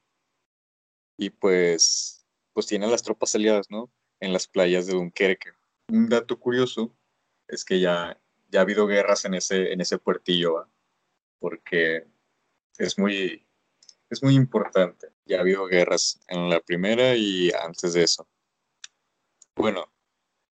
y 1.17 1.29
pues, 1.29 2.25
pues 2.53 2.67
tiene 2.67 2.88
las 2.88 3.03
tropas 3.03 3.33
aliadas, 3.36 3.67
¿no? 3.69 3.91
En 4.20 4.34
las 4.34 4.48
playas 4.48 4.88
de 4.88 4.94
Dunkerque. 4.94 5.52
Un 5.90 6.10
dato 6.10 6.40
curioso 6.40 6.96
es 7.48 7.66
que 7.66 7.80
ya, 7.80 8.20
ya 8.50 8.60
ha 8.60 8.64
habido 8.64 8.86
guerras 8.88 9.26
en 9.26 9.34
ese, 9.34 9.72
en 9.72 9.82
ese 9.82 9.98
puertillo, 9.98 10.68
porque 11.40 12.06
es 12.78 12.98
muy, 12.98 13.46
es 14.10 14.24
muy 14.24 14.36
importante. 14.36 15.10
Ya 15.26 15.38
ha 15.38 15.42
habido 15.42 15.66
guerras 15.66 16.20
en 16.28 16.50
la 16.50 16.60
primera 16.60 17.16
y 17.16 17.52
antes 17.52 17.94
de 17.94 18.04
eso. 18.04 18.28
Bueno, 19.56 19.92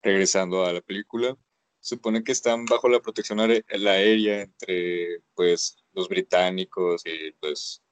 regresando 0.02 0.66
a 0.66 0.74
la 0.74 0.82
película, 0.82 1.38
supone 1.80 2.24
que 2.24 2.32
están 2.32 2.66
bajo 2.66 2.90
la 2.90 3.00
protección 3.00 3.40
aérea 3.40 4.42
entre 4.42 5.22
pues 5.36 5.78
los 5.94 6.10
británicos 6.10 7.04
y 7.06 7.32
pues 7.34 7.84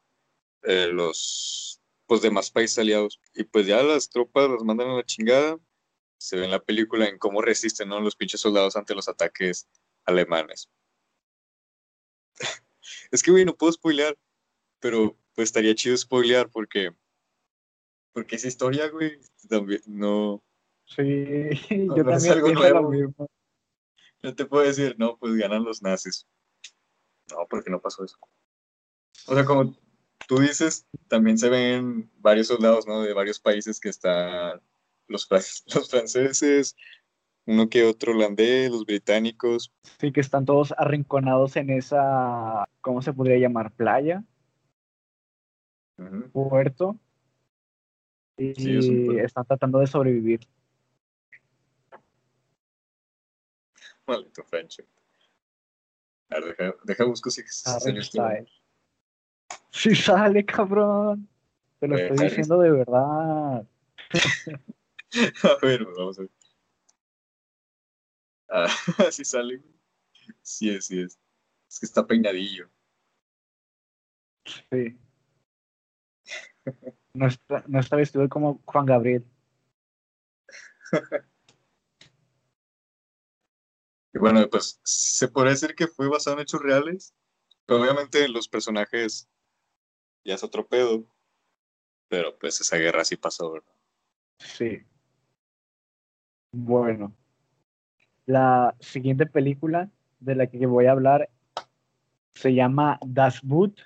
eh, 0.63 0.87
los 0.91 1.82
pues 2.05 2.21
demás 2.21 2.51
países 2.51 2.77
aliados 2.77 3.19
y 3.33 3.43
pues 3.43 3.67
ya 3.67 3.81
las 3.83 4.09
tropas 4.09 4.49
las 4.49 4.63
mandan 4.63 4.89
a 4.89 4.95
la 4.95 5.03
chingada 5.03 5.57
se 6.17 6.37
ve 6.37 6.45
en 6.45 6.51
la 6.51 6.63
película 6.63 7.07
en 7.07 7.17
cómo 7.17 7.41
resisten 7.41 7.89
¿no? 7.89 7.99
los 7.99 8.15
pinches 8.15 8.41
soldados 8.41 8.75
ante 8.75 8.95
los 8.95 9.07
ataques 9.07 9.67
alemanes 10.05 10.69
es 13.11 13.23
que 13.23 13.31
güey 13.31 13.45
no 13.45 13.55
puedo 13.55 13.71
spoilear 13.71 14.17
pero 14.79 15.17
pues 15.35 15.49
estaría 15.49 15.75
chido 15.75 15.97
spoilear 15.97 16.49
porque 16.49 16.91
porque 18.11 18.35
esa 18.35 18.47
historia 18.47 18.89
güey 18.89 19.19
también 19.49 19.81
no 19.85 20.43
Sí, 20.85 21.49
yo 21.95 22.03
también 22.03 22.43
pienso 22.43 22.69
lo 22.69 22.89
mismo. 22.89 23.29
No 24.21 24.35
te 24.35 24.45
puedo 24.45 24.63
decir, 24.63 24.95
no, 24.97 25.17
pues 25.17 25.35
ganan 25.35 25.63
los 25.63 25.81
nazis. 25.81 26.27
No, 27.29 27.45
porque 27.49 27.69
no 27.69 27.81
pasó 27.81 28.03
eso. 28.05 28.17
O 29.27 29.33
sea, 29.33 29.45
como 29.45 29.75
tú 30.27 30.39
dices, 30.39 30.87
también 31.07 31.37
se 31.37 31.49
ven 31.49 32.11
varios 32.17 32.47
soldados, 32.47 32.87
¿no? 32.87 33.01
De 33.01 33.13
varios 33.13 33.39
países 33.39 33.79
que 33.79 33.89
están 33.89 34.61
los, 35.07 35.27
los 35.75 35.89
franceses, 35.89 36.75
uno 37.45 37.69
que 37.69 37.83
otro 37.83 38.13
holandés, 38.13 38.71
los 38.71 38.85
británicos. 38.85 39.73
Sí, 39.99 40.11
que 40.11 40.21
están 40.21 40.45
todos 40.45 40.73
arrinconados 40.77 41.55
en 41.55 41.69
esa, 41.69 42.67
¿cómo 42.81 43.01
se 43.01 43.13
podría 43.13 43.37
llamar? 43.37 43.71
Playa. 43.71 44.23
Puerto. 46.31 46.97
Y 48.37 49.19
están 49.19 49.45
tratando 49.45 49.79
de 49.79 49.87
sobrevivir. 49.87 50.47
Maldito 54.07 54.43
friendship. 54.43 54.85
A 56.29 56.39
ver, 56.39 56.57
deja, 56.57 56.75
deja 56.83 57.03
busco 57.05 57.29
si, 57.29 57.43
sale 57.47 58.01
Si 59.71 59.95
sale, 59.95 60.45
cabrón. 60.45 61.27
Te 61.79 61.87
lo 61.87 61.97
estoy 61.97 62.27
diciendo 62.27 62.59
de 62.59 62.71
verdad. 62.71 63.67
a 65.43 65.57
ver, 65.61 65.85
vamos 65.85 66.19
a 66.19 66.21
ver. 66.21 66.31
Ah, 68.49 68.67
sí 69.11 69.25
sale. 69.25 69.61
Sí 70.41 70.69
es, 70.69 70.85
sí 70.85 71.01
es. 71.01 71.19
Es 71.69 71.79
que 71.79 71.85
está 71.85 72.05
peinadillo. 72.05 72.69
Sí. 74.45 74.97
No 77.13 77.27
está, 77.27 77.63
no 77.67 77.79
está 77.79 77.95
vestido 77.95 78.27
como 78.29 78.61
Juan 78.65 78.85
Gabriel. 78.85 79.25
Y 84.15 84.19
bueno, 84.19 84.47
pues 84.47 84.79
se 84.83 85.27
podría 85.27 85.53
decir 85.53 85.73
que 85.73 85.87
fue 85.87 86.07
basado 86.07 86.35
en 86.35 86.43
hechos 86.43 86.61
reales. 86.61 87.15
Pero 87.65 87.81
obviamente 87.81 88.27
los 88.27 88.47
personajes 88.47 89.27
ya 90.23 90.35
es 90.35 90.43
otro 90.43 90.65
pedo. 90.67 91.03
Pero 92.07 92.37
pues 92.37 92.61
esa 92.61 92.77
guerra 92.77 93.03
sí 93.03 93.15
pasó, 93.15 93.51
¿verdad? 93.51 93.73
Sí. 94.37 94.83
Bueno. 96.51 97.13
La 98.25 98.75
siguiente 98.79 99.25
película 99.25 99.89
de 100.19 100.35
la 100.35 100.47
que 100.47 100.65
voy 100.65 100.85
a 100.85 100.91
hablar 100.91 101.29
se 102.33 102.53
llama 102.53 102.99
Das 103.05 103.41
Boot, 103.41 103.79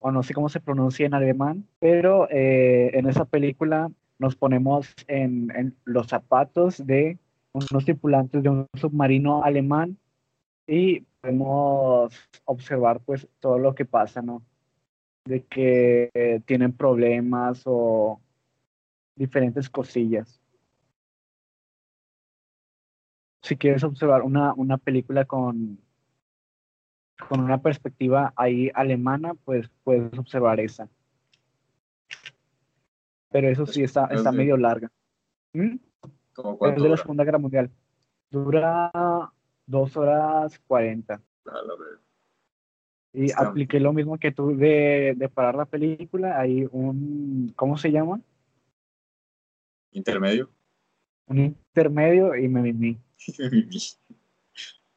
o 0.00 0.10
no 0.10 0.22
sé 0.22 0.34
cómo 0.34 0.48
se 0.48 0.60
pronuncia 0.60 1.06
en 1.06 1.14
alemán, 1.14 1.66
pero 1.78 2.28
eh, 2.30 2.90
en 2.94 3.06
esa 3.06 3.24
película 3.24 3.90
nos 4.18 4.36
ponemos 4.36 4.92
en, 5.06 5.50
en 5.56 5.76
los 5.84 6.08
zapatos 6.08 6.84
de 6.84 7.18
unos 7.52 7.84
tripulantes 7.84 8.42
de 8.42 8.48
un 8.48 8.66
submarino 8.74 9.44
alemán 9.44 9.96
y 10.66 11.00
podemos 11.20 12.12
observar 12.44 13.00
pues 13.00 13.28
todo 13.40 13.58
lo 13.58 13.74
que 13.74 13.84
pasa, 13.84 14.20
¿no? 14.20 14.42
De 15.24 15.44
que 15.44 16.42
tienen 16.46 16.72
problemas 16.72 17.62
o 17.64 18.20
diferentes 19.16 19.70
cosillas. 19.70 20.40
Si 23.42 23.56
quieres 23.56 23.84
observar 23.84 24.22
una, 24.22 24.54
una 24.54 24.78
película 24.78 25.24
con, 25.24 25.78
con 27.28 27.40
una 27.40 27.60
perspectiva 27.60 28.32
ahí 28.36 28.70
alemana, 28.74 29.34
pues 29.34 29.70
puedes 29.82 30.18
observar 30.18 30.60
esa. 30.60 30.88
Pero 33.30 33.48
eso 33.48 33.66
sí 33.66 33.82
está, 33.82 34.06
está 34.06 34.30
medio 34.30 34.56
larga. 34.56 34.90
¿Mm? 35.52 35.76
es 36.60 36.82
de 36.82 36.88
la 36.88 36.96
Segunda 36.96 37.24
Guerra 37.24 37.38
Mundial. 37.38 37.70
Dura 38.30 38.90
dos 39.66 39.96
horas 39.96 40.58
cuarenta. 40.66 41.20
Y 43.14 43.30
apliqué 43.30 43.78
lo 43.78 43.92
mismo 43.92 44.18
que 44.18 44.32
tú 44.32 44.56
de, 44.56 45.14
de, 45.16 45.28
parar 45.28 45.54
la 45.54 45.66
película. 45.66 46.40
Hay 46.40 46.66
un, 46.72 47.52
¿cómo 47.54 47.78
se 47.78 47.92
llama? 47.92 48.20
Intermedio. 49.92 50.50
Un 51.26 51.38
intermedio 51.38 52.34
y 52.34 52.48
me 52.48 52.60
mimí. 52.60 52.98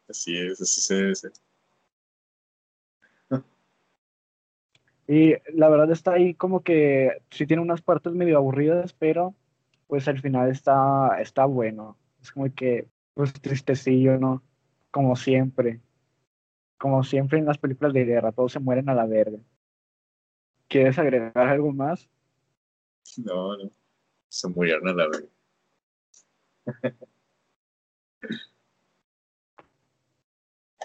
así 0.09 0.35
es, 0.35 0.59
así 0.59 0.81
se 0.81 0.95
debe 0.95 1.15
ser. 1.15 1.31
Y 5.07 5.35
la 5.53 5.69
verdad 5.69 5.89
está 5.91 6.13
ahí 6.13 6.33
como 6.33 6.63
que 6.63 7.21
sí 7.29 7.47
tiene 7.47 7.61
unas 7.61 7.81
partes 7.81 8.11
medio 8.11 8.35
aburridas, 8.35 8.91
pero 8.91 9.33
pues 9.87 10.05
al 10.09 10.19
final 10.19 10.49
está, 10.49 11.21
está 11.21 11.45
bueno. 11.45 11.97
Es 12.21 12.31
como 12.31 12.53
que, 12.53 12.87
pues 13.13 13.31
tristecillo, 13.33 14.17
¿no? 14.17 14.43
Como 14.91 15.15
siempre. 15.15 15.79
Como 16.77 17.03
siempre 17.03 17.39
en 17.39 17.45
las 17.45 17.57
películas 17.57 17.93
de 17.93 18.05
guerra, 18.05 18.31
todos 18.31 18.51
se 18.51 18.59
mueren 18.59 18.89
a 18.89 18.93
la 18.95 19.05
verde. 19.05 19.39
¿Quieres 20.67 20.99
agregar 20.99 21.47
algo 21.47 21.71
más? 21.71 22.09
No, 23.17 23.57
no. 23.57 23.69
Se 24.29 24.47
murieron 24.49 24.87
a 24.87 24.93
la 24.93 25.07
verde. 25.07 25.29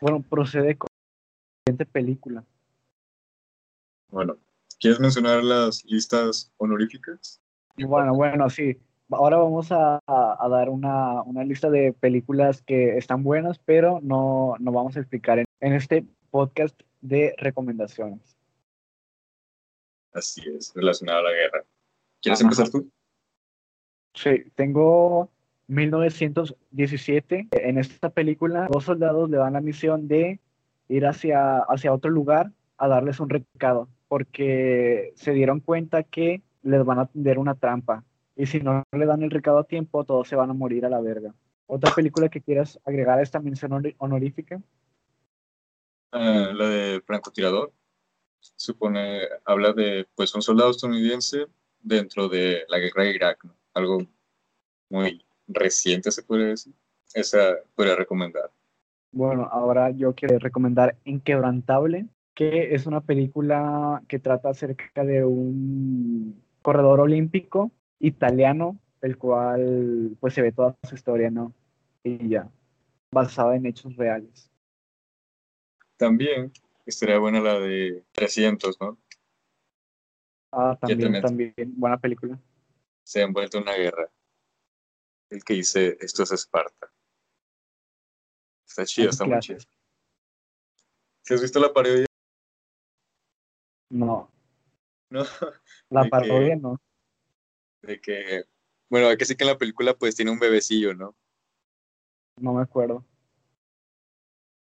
bueno, 0.00 0.22
procede 0.22 0.76
con 0.76 0.88
siguiente 1.64 1.86
película. 1.86 2.44
Bueno, 4.08 4.36
¿quieres 4.80 5.00
mencionar 5.00 5.42
las 5.44 5.84
listas 5.84 6.52
honoríficas? 6.58 7.40
Bueno, 7.76 8.14
bueno, 8.14 8.50
sí. 8.50 8.78
Ahora 9.10 9.36
vamos 9.36 9.70
a, 9.72 10.00
a- 10.06 10.36
a 10.40 10.48
dar 10.48 10.68
una, 10.70 11.22
una 11.22 11.44
lista 11.44 11.70
de 11.70 11.92
películas 11.92 12.62
que 12.62 12.96
están 12.96 13.22
buenas, 13.22 13.58
pero 13.58 14.00
no, 14.02 14.54
no 14.58 14.72
vamos 14.72 14.96
a 14.96 15.00
explicar 15.00 15.38
en, 15.38 15.44
en 15.62 15.72
este 15.74 16.04
podcast 16.30 16.78
de 17.00 17.34
recomendaciones. 17.38 18.36
Así 20.12 20.42
es, 20.46 20.72
relacionada 20.74 21.20
a 21.20 21.22
la 21.22 21.30
guerra. 21.32 21.64
¿Quieres 22.20 22.40
Ajá. 22.40 22.46
empezar 22.46 22.68
tú? 22.68 22.90
Sí, 24.14 24.44
tengo 24.54 25.30
1917. 25.68 27.48
En 27.52 27.78
esta 27.78 28.10
película, 28.10 28.68
dos 28.70 28.84
soldados 28.84 29.30
le 29.30 29.38
dan 29.38 29.54
la 29.54 29.60
misión 29.60 30.08
de 30.08 30.40
ir 30.88 31.06
hacia, 31.06 31.60
hacia 31.60 31.94
otro 31.94 32.10
lugar 32.10 32.50
a 32.76 32.88
darles 32.88 33.20
un 33.20 33.30
recado, 33.30 33.88
porque 34.08 35.12
se 35.14 35.32
dieron 35.32 35.60
cuenta 35.60 36.02
que 36.02 36.42
les 36.62 36.84
van 36.84 36.98
a 36.98 37.06
tender 37.06 37.38
una 37.38 37.54
trampa. 37.54 38.04
Y 38.36 38.46
si 38.46 38.60
no 38.60 38.82
le 38.92 39.06
dan 39.06 39.22
el 39.22 39.30
recado 39.30 39.58
a 39.58 39.64
tiempo, 39.64 40.04
todos 40.04 40.28
se 40.28 40.36
van 40.36 40.50
a 40.50 40.54
morir 40.54 40.84
a 40.84 40.90
la 40.90 41.00
verga. 41.00 41.32
¿Otra 41.66 41.94
película 41.94 42.28
que 42.28 42.40
quieras 42.40 42.78
agregar 42.84 43.18
a 43.18 43.22
esta 43.22 43.38
mención 43.40 43.72
honor- 43.72 43.94
honorífica? 43.98 44.60
Ah, 46.12 46.50
la 46.54 46.68
de 46.68 47.00
francotirador. 47.00 47.72
Supone, 48.38 49.20
habla 49.44 49.72
de 49.72 50.06
pues 50.14 50.34
un 50.34 50.42
soldado 50.42 50.70
estadounidense 50.70 51.46
dentro 51.80 52.28
de 52.28 52.64
la 52.68 52.78
guerra 52.78 53.04
de 53.04 53.14
Irak. 53.14 53.46
Algo 53.74 54.06
muy 54.90 55.24
reciente 55.48 56.10
se 56.10 56.22
puede 56.22 56.48
decir. 56.48 56.74
Esa 57.14 57.56
podría 57.74 57.96
recomendar. 57.96 58.50
Bueno, 59.10 59.48
ahora 59.50 59.90
yo 59.90 60.14
quiero 60.14 60.38
recomendar 60.38 60.96
Inquebrantable, 61.04 62.06
que 62.34 62.74
es 62.74 62.86
una 62.86 63.00
película 63.00 64.02
que 64.08 64.18
trata 64.18 64.50
acerca 64.50 65.04
de 65.04 65.24
un 65.24 66.42
corredor 66.62 67.00
olímpico 67.00 67.70
italiano, 67.98 68.78
el 69.00 69.18
cual 69.18 70.16
pues 70.20 70.34
se 70.34 70.42
ve 70.42 70.52
toda 70.52 70.76
su 70.82 70.94
historia, 70.94 71.30
¿no? 71.30 71.52
Y 72.02 72.28
ya, 72.28 72.48
basada 73.12 73.56
en 73.56 73.66
hechos 73.66 73.96
reales. 73.96 74.51
También 76.02 76.52
estaría 76.84 77.16
buena 77.20 77.40
la 77.40 77.60
de 77.60 78.04
300, 78.10 78.80
¿no? 78.80 78.98
Ah, 80.50 80.76
también, 80.80 81.22
también. 81.22 81.54
buena 81.76 81.96
película. 81.96 82.40
Se 83.04 83.20
ha 83.20 83.24
envuelto 83.24 83.58
en 83.58 83.62
una 83.62 83.74
guerra. 83.74 84.10
El 85.30 85.44
que 85.44 85.54
dice 85.54 85.96
esto 86.00 86.24
es 86.24 86.32
Esparta. 86.32 86.92
Está 88.66 88.84
chido, 88.84 89.10
está 89.10 89.24
muy 89.24 89.38
chido. 89.38 89.60
¿Si 91.22 91.34
has 91.34 91.40
visto 91.40 91.60
la 91.60 91.72
parodia? 91.72 92.06
No, 93.90 94.28
No. 95.08 95.22
la 95.88 96.04
parodia 96.10 96.56
no. 96.56 96.80
De 97.82 98.00
que, 98.00 98.42
bueno, 98.90 99.06
hay 99.06 99.16
que 99.16 99.24
sí 99.24 99.36
que 99.36 99.44
en 99.44 99.50
la 99.50 99.58
película 99.58 99.94
pues 99.94 100.16
tiene 100.16 100.32
un 100.32 100.40
bebecillo, 100.40 100.94
¿no? 100.94 101.14
No 102.40 102.54
me 102.54 102.62
acuerdo. 102.62 103.06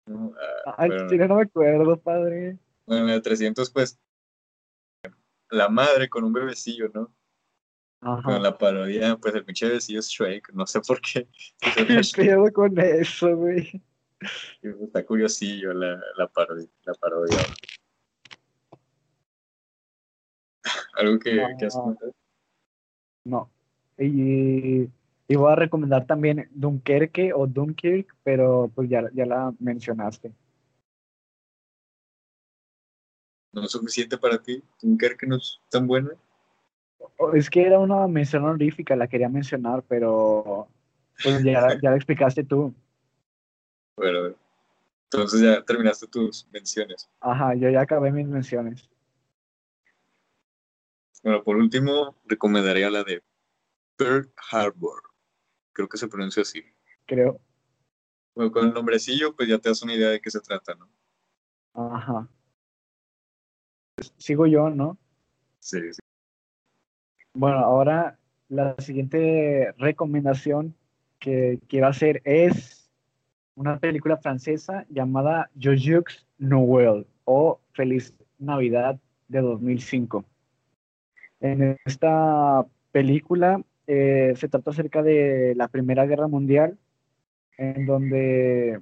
No, 0.08 0.34
ah, 0.66 0.76
Ay, 0.78 0.90
bueno, 0.90 1.10
chile, 1.10 1.28
no 1.28 1.36
me 1.36 1.42
acuerdo, 1.44 1.98
padre. 2.00 2.60
bueno, 2.86 3.02
en 3.04 3.08
la 3.08 3.14
de 3.14 3.22
300 3.22 3.70
pues 3.72 4.00
la 5.50 5.70
madre 5.70 6.10
con 6.10 6.24
un 6.24 6.34
bebecillo, 6.34 6.90
¿no? 6.94 7.14
Ajá. 8.02 8.36
en 8.36 8.44
la 8.44 8.56
parodia 8.58 9.18
pues 9.18 9.34
el 9.34 9.44
pinche 9.46 9.66
bebecillo 9.68 10.00
es 10.00 10.08
Shrek, 10.10 10.52
no 10.54 10.68
sé 10.68 10.80
por 10.82 11.02
qué. 11.02 11.28
¿Qué 11.76 12.02
pedo 12.16 12.52
con 12.54 12.78
eso, 12.80 13.36
güey? 13.36 13.82
Está 14.62 15.04
curiosillo 15.06 15.74
la, 15.74 16.00
la 16.18 16.28
parodia. 16.28 16.68
La 16.84 16.94
parodia. 16.94 17.38
Algo 20.98 21.20
que, 21.20 21.36
No. 21.36 21.58
que 21.58 21.66
has 21.66 21.76
comentado. 21.76 22.12
No. 23.26 23.52
Y, 23.98 24.88
y 25.28 25.36
voy 25.36 25.52
a 25.52 25.56
recomendar 25.56 26.06
también 26.06 26.50
Dunkerque 26.54 27.34
o 27.34 27.48
Dunkirk, 27.48 28.16
pero 28.24 28.72
pues 28.74 28.90
ya, 28.90 29.04
ya 29.14 29.26
la 29.26 29.54
mencionaste. 29.60 30.32
no 33.56 33.64
es 33.64 33.72
suficiente 33.72 34.18
para 34.18 34.38
ti. 34.38 34.62
¿Tú 34.80 34.98
crees 34.98 35.18
que 35.18 35.26
no 35.26 35.38
es 35.38 35.60
tan 35.70 35.88
buena? 35.88 36.12
O- 37.18 37.32
Es 37.34 37.50
que 37.50 37.66
era 37.66 37.80
una 37.80 38.08
mención 38.08 38.44
honorífica, 38.44 38.96
la 38.96 39.08
quería 39.08 39.30
mencionar, 39.30 39.82
pero 39.88 40.68
pues 41.24 41.42
ya, 41.44 41.70
ya 41.82 41.90
la 41.90 41.96
explicaste 41.96 42.44
tú. 42.44 42.76
Bueno, 43.96 44.36
entonces 45.06 45.40
ya 45.42 45.64
terminaste 45.64 46.08
tus 46.08 46.46
menciones. 46.52 47.10
Ajá, 47.22 47.56
yo 47.56 47.70
ya 47.70 47.82
acabé 47.82 48.12
mis 48.12 48.28
menciones. 48.28 48.90
Bueno, 51.24 51.42
por 51.44 51.56
último, 51.56 52.16
recomendaría 52.26 52.90
la 52.90 53.04
de 53.04 53.24
Pearl 53.96 54.30
Harbor. 54.52 55.02
Creo 55.76 55.90
que 55.90 55.98
se 55.98 56.08
pronuncia 56.08 56.42
así. 56.42 56.64
Creo. 57.06 57.42
Bueno, 58.34 58.50
con 58.50 58.66
el 58.66 58.74
nombrecillo, 58.74 59.36
pues 59.36 59.50
ya 59.50 59.60
te 59.60 59.68
das 59.68 59.84
una 59.84 59.94
idea 59.94 60.10
de 60.10 60.22
qué 60.22 60.32
se 60.32 60.40
trata, 60.40 60.74
¿no? 60.74 60.90
Ajá. 61.74 62.30
Sigo 64.18 64.48
yo, 64.48 64.70
¿no? 64.70 64.98
Sí, 65.60 65.80
sí. 65.92 66.00
Bueno, 67.34 67.58
ahora 67.58 68.18
la 68.48 68.76
siguiente 68.80 69.74
recomendación 69.78 70.74
que 71.20 71.60
quiero 71.68 71.88
hacer 71.88 72.22
es 72.24 72.90
una 73.56 73.78
película 73.78 74.16
francesa 74.16 74.86
llamada 74.90 75.52
Joyeux 75.62 76.26
Noël 76.38 77.06
o 77.26 77.60
Feliz 77.74 78.14
Navidad 78.40 78.98
de 79.28 79.42
2005. 79.42 80.24
En 81.42 81.78
esta 81.84 82.66
película 82.94 83.62
eh, 83.88 84.34
se 84.36 84.50
trata 84.50 84.72
acerca 84.72 85.04
de 85.04 85.54
la 85.56 85.68
Primera 85.68 86.06
Guerra 86.06 86.28
Mundial, 86.28 86.78
en 87.58 87.86
donde 87.86 88.82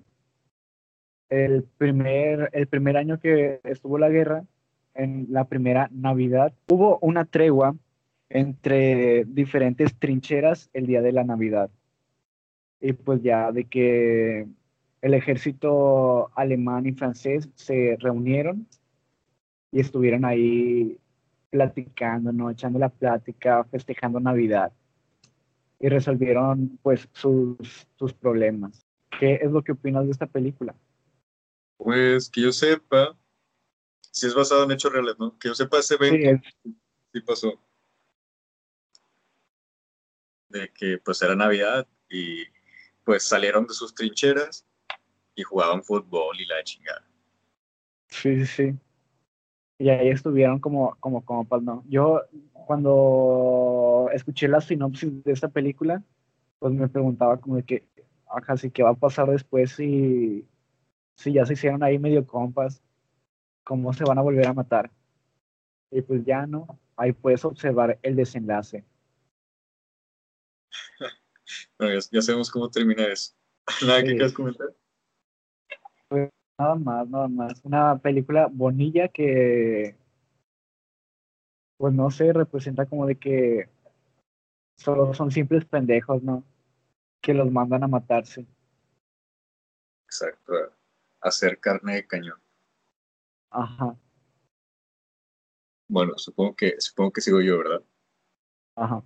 el 1.30 1.64
primer, 1.78 2.50
el 2.54 2.68
primer 2.68 2.98
año 2.98 3.20
que 3.20 3.60
estuvo 3.64 3.98
la 3.98 4.10
guerra, 4.10 4.46
en 4.96 5.28
la 5.30 5.46
primera 5.46 5.90
Navidad, 5.92 6.54
hubo 6.70 7.00
una 7.00 7.26
tregua 7.26 7.76
entre 8.30 9.26
diferentes 9.26 9.96
trincheras 9.96 10.70
el 10.74 10.88
día 10.88 11.02
de 11.02 11.12
la 11.12 11.24
Navidad. 11.24 11.70
Y 12.80 12.94
pues 12.94 13.22
ya 13.24 13.52
de 13.52 13.66
que 13.66 14.48
el 15.02 15.14
ejército 15.14 16.32
alemán 16.36 16.86
y 16.86 16.94
francés 16.94 17.50
se 17.56 17.98
reunieron 18.00 18.68
y 19.72 19.80
estuvieron 19.80 20.26
ahí 20.26 20.98
platicando, 21.50 22.32
¿no? 22.32 22.50
Echando 22.50 22.80
la 22.80 22.90
plática, 22.90 23.64
festejando 23.66 24.20
Navidad. 24.20 24.72
Y 25.84 25.90
resolvieron 25.90 26.80
pues 26.82 27.10
sus, 27.12 27.58
sus 28.00 28.14
problemas. 28.14 28.86
¿Qué 29.20 29.34
es 29.42 29.52
lo 29.52 29.62
que 29.62 29.74
opinas 29.74 30.06
de 30.06 30.12
esta 30.12 30.28
película? 30.28 30.74
Pues 31.76 32.30
que 32.30 32.40
yo 32.40 32.54
sepa, 32.54 33.18
si 34.00 34.28
es 34.28 34.34
basado 34.34 34.64
en 34.64 34.72
hechos 34.72 34.94
reales, 34.94 35.16
¿no? 35.20 35.38
Que 35.38 35.50
yo 35.50 35.56
sepa, 35.56 35.80
ese 35.80 35.98
Sí, 35.98 36.04
evento 36.06 36.30
es- 36.64 36.74
sí 37.12 37.20
pasó. 37.20 37.60
De 40.48 40.72
que 40.74 41.00
pues 41.04 41.22
era 41.22 41.36
Navidad 41.36 41.86
y 42.10 42.44
pues 43.04 43.24
salieron 43.24 43.68
de 43.68 43.74
sus 43.74 43.94
trincheras 43.94 44.66
y 45.36 45.44
jugaban 45.44 45.84
fútbol 45.84 46.40
y 46.40 46.46
la 46.46 46.64
chingada. 46.64 47.06
Sí, 48.08 48.46
sí, 48.46 48.46
sí. 48.46 48.80
Y 49.80 49.90
ahí 49.90 50.08
estuvieron 50.08 50.60
como, 50.60 50.96
como, 51.02 51.26
como 51.26 51.44
pal- 51.44 51.64
no. 51.66 51.84
Yo, 51.90 52.22
cuando 52.54 53.83
escuché 54.10 54.48
la 54.48 54.62
sinopsis 54.62 55.24
de 55.24 55.32
esta 55.32 55.50
película, 55.50 56.04
pues 56.60 56.74
me 56.74 56.88
preguntaba 56.88 57.40
como 57.40 57.58
de 57.58 57.64
que, 57.64 57.88
ajá, 58.28 58.58
sí, 58.58 58.72
¿qué 58.72 58.84
va 58.84 58.92
a 58.92 58.96
pasar 58.96 59.30
después 59.30 59.72
si, 59.72 60.48
si 61.16 61.34
ya 61.34 61.46
se 61.46 61.54
hicieron 61.54 61.84
ahí 61.84 62.00
medio 62.00 62.26
compas? 62.26 62.82
¿Cómo 63.64 63.94
se 63.94 64.04
van 64.04 64.18
a 64.18 64.22
volver 64.22 64.48
a 64.48 64.54
matar? 64.54 64.92
Y 65.92 66.02
pues 66.02 66.24
ya 66.26 66.46
no, 66.46 66.80
ahí 66.96 67.14
puedes 67.14 67.46
observar 67.46 68.00
el 68.02 68.16
desenlace. 68.16 68.84
Ya, 71.80 72.00
ya 72.12 72.22
sabemos 72.22 72.50
cómo 72.50 72.70
termina 72.70 73.06
eso. 73.06 73.34
Nada 73.86 74.02
que 74.02 74.12
quieras 74.12 74.32
comentar. 74.34 74.74
Nada 76.58 76.76
más, 76.76 77.10
nada 77.10 77.28
más. 77.28 77.62
Una 77.64 77.98
película 77.98 78.48
bonilla 78.52 79.08
que, 79.08 79.96
pues 81.78 81.94
no 81.94 82.10
sé, 82.10 82.32
representa 82.32 82.86
como 82.86 83.06
de 83.06 83.18
que 83.18 83.70
solo 84.84 85.14
son 85.14 85.32
simples 85.32 85.66
pendejos, 85.66 86.22
¿no? 86.24 86.44
Que 87.22 87.34
los 87.34 87.50
mandan 87.52 87.84
a 87.84 87.88
matarse. 87.88 88.46
Exacto. 90.06 90.54
a 90.54 91.28
Hacer 91.28 91.60
carne 91.60 91.96
de 91.96 92.08
cañón. 92.08 92.40
Ajá, 93.50 93.96
Bueno, 95.88 96.18
supongo 96.18 96.56
que, 96.56 96.76
supongo 96.82 97.14
que 97.14 97.22
sigo 97.22 97.40
yo, 97.40 97.60
¿verdad? 97.60 97.84
ajá. 98.76 99.04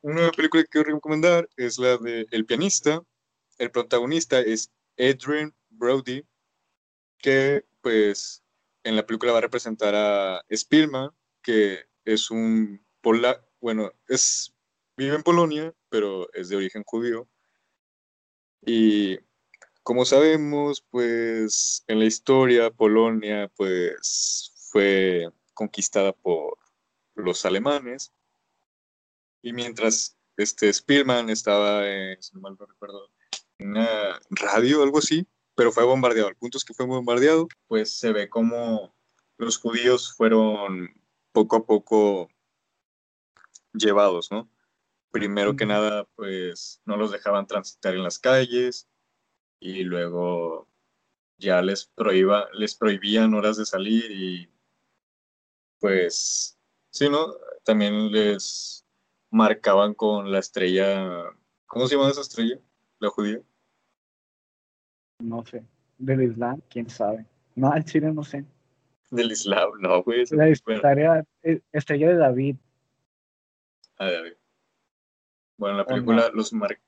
Una 0.00 0.30
película 0.30 0.62
que 0.62 0.68
quiero 0.68 0.94
recomendar 0.94 1.48
es 1.56 1.78
la 1.78 1.96
de 1.96 2.26
El 2.30 2.44
pianista. 2.44 3.02
El 3.56 3.70
protagonista 3.70 4.40
es 4.40 4.72
Adrian 4.98 5.54
Brody 5.70 6.24
que 7.18 7.64
pues 7.80 8.44
en 8.84 8.96
la 8.96 9.04
película 9.06 9.32
va 9.32 9.38
a 9.38 9.42
representar 9.42 9.94
a 9.94 10.44
Spielman, 10.50 11.10
que 11.42 11.86
es 12.04 12.30
un 12.30 12.84
bueno, 13.60 13.92
es 14.08 14.54
vive 14.96 15.16
en 15.16 15.22
Polonia, 15.22 15.74
pero 15.88 16.32
es 16.34 16.48
de 16.48 16.56
origen 16.56 16.82
judío. 16.84 17.28
Y 18.62 19.18
como 19.82 20.04
sabemos, 20.04 20.84
pues 20.90 21.84
en 21.86 22.00
la 22.00 22.04
historia 22.04 22.70
Polonia 22.70 23.50
pues 23.56 24.52
fue 24.70 25.30
conquistada 25.54 26.12
por 26.12 26.58
los 27.14 27.44
alemanes. 27.46 28.12
Y 29.42 29.52
mientras 29.52 30.16
este 30.36 30.72
Spielman 30.72 31.30
estaba, 31.30 31.88
en, 31.88 32.22
si 32.22 32.34
no 32.34 32.40
mal 32.40 32.56
no 32.58 32.66
recuerdo, 32.66 33.10
en 33.58 33.70
una 33.70 34.20
radio 34.30 34.82
algo 34.82 34.98
así, 34.98 35.26
pero 35.54 35.72
fue 35.72 35.84
bombardeado. 35.84 36.28
El 36.28 36.36
punto 36.36 36.58
es 36.58 36.64
que 36.64 36.74
fue 36.74 36.86
bombardeado, 36.86 37.48
pues 37.66 37.96
se 37.98 38.12
ve 38.12 38.28
como 38.28 38.94
los 39.36 39.58
judíos 39.58 40.12
fueron 40.16 40.90
poco 41.32 41.56
a 41.56 41.64
poco 41.64 42.28
llevados, 43.72 44.30
¿no? 44.30 44.50
Primero 45.10 45.56
que 45.56 45.66
nada, 45.66 46.04
pues 46.14 46.82
no 46.84 46.96
los 46.96 47.10
dejaban 47.10 47.46
transitar 47.46 47.94
en 47.94 48.02
las 48.02 48.18
calles, 48.18 48.88
y 49.60 49.84
luego 49.84 50.68
ya 51.38 51.62
les, 51.62 51.86
prohíba, 51.86 52.48
les 52.52 52.74
prohibían 52.74 53.34
horas 53.34 53.56
de 53.56 53.66
salir 53.66 54.10
y 54.10 54.50
pues, 55.80 56.58
sí, 56.90 57.08
¿no? 57.08 57.34
También 57.64 58.10
les 58.10 58.84
marcaban 59.30 59.94
con 59.94 60.32
la 60.32 60.40
estrella, 60.40 61.24
¿cómo 61.66 61.86
se 61.86 61.96
llama 61.96 62.10
esa 62.10 62.22
estrella? 62.22 62.58
¿La 62.98 63.10
judía? 63.10 63.40
No 65.20 65.44
sé. 65.44 65.64
¿Del 65.98 66.22
Islam? 66.22 66.60
¿Quién 66.68 66.88
sabe? 66.88 67.26
No, 67.54 67.74
el 67.74 67.84
chile 67.84 68.12
no 68.12 68.24
sé. 68.24 68.44
Del 69.10 69.32
Islam, 69.32 69.70
no, 69.80 70.02
güey. 70.02 70.24
La 70.30 70.48
estrella, 70.48 71.24
eh, 71.42 71.60
estrella 71.72 72.08
de 72.08 72.16
David. 72.16 72.56
Ah, 73.98 74.10
David. 74.10 74.34
Bueno, 75.56 75.78
la 75.78 75.86
película 75.86 76.30
los 76.32 76.52
marca. 76.52 76.80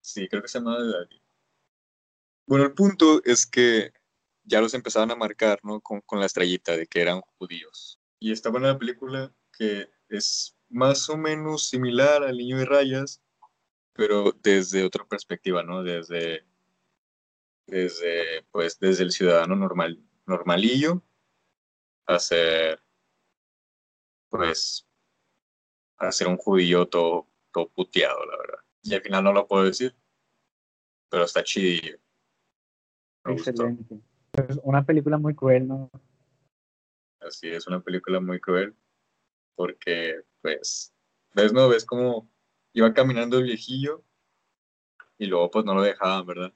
Sí, 0.00 0.28
creo 0.28 0.42
que 0.42 0.48
se 0.48 0.58
llama 0.58 0.78
de 0.78 0.92
David. 0.92 1.20
Bueno, 2.46 2.64
el 2.64 2.74
punto 2.74 3.22
es 3.24 3.46
que 3.46 3.92
ya 4.44 4.60
los 4.60 4.74
empezaban 4.74 5.10
a 5.10 5.16
marcar, 5.16 5.58
¿no? 5.62 5.80
Con, 5.80 6.02
la 6.12 6.26
estrellita 6.26 6.76
de 6.76 6.86
que 6.86 7.00
eran 7.00 7.20
judíos. 7.38 7.98
Y 8.20 8.30
estaba 8.30 8.58
en 8.58 8.64
la 8.64 8.78
película 8.78 9.32
que 9.56 9.90
es 10.08 10.56
más 10.68 11.08
o 11.08 11.16
menos 11.16 11.68
similar 11.68 12.22
al 12.22 12.36
niño 12.36 12.58
de 12.58 12.66
rayas, 12.66 13.22
pero 13.92 14.32
desde 14.42 14.84
otra 14.84 15.04
perspectiva, 15.04 15.62
¿no? 15.62 15.82
Desde, 15.82 16.44
desde, 17.66 18.42
pues, 18.50 18.78
desde 18.78 19.04
el 19.04 19.10
ciudadano 19.10 19.56
normal, 19.56 20.00
normalillo 20.26 21.02
a 22.06 22.18
ser, 22.18 22.82
pues, 24.28 24.86
a 25.98 26.12
ser 26.12 26.28
un 26.28 26.36
judío 26.36 26.86
todo, 26.86 27.28
todo 27.52 27.68
puteado, 27.68 28.24
la 28.26 28.36
verdad. 28.36 28.58
Y 28.82 28.94
al 28.94 29.02
final 29.02 29.24
no 29.24 29.32
lo 29.32 29.46
puedo 29.46 29.64
decir, 29.64 29.94
pero 31.08 31.24
está 31.24 31.42
chidillo. 31.42 31.98
Excelente. 33.24 34.00
Es 34.32 34.58
una 34.62 34.84
película 34.84 35.16
muy 35.16 35.34
cruel, 35.34 35.68
¿no? 35.68 35.90
Así 37.20 37.48
es, 37.48 37.66
una 37.66 37.80
película 37.80 38.20
muy 38.20 38.40
cruel. 38.40 38.76
Porque, 39.54 40.22
pues, 40.42 40.92
ves, 41.34 41.52
¿no? 41.52 41.68
Ves 41.68 41.84
cómo 41.84 42.28
iba 42.72 42.92
caminando 42.92 43.38
el 43.38 43.44
viejillo 43.44 44.04
y 45.16 45.26
luego, 45.26 45.50
pues, 45.50 45.64
no 45.64 45.74
lo 45.74 45.82
dejaban, 45.82 46.26
¿verdad? 46.26 46.52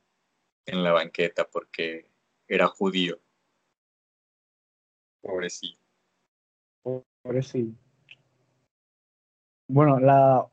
En 0.67 0.83
la 0.83 0.93
banqueta 0.93 1.49
porque 1.49 2.11
era 2.49 2.67
judío. 2.67 3.21
Pobrecillo. 5.23 5.79
Pobrecillo. 7.23 7.75
Bueno, 9.69 10.01
la 10.01 10.47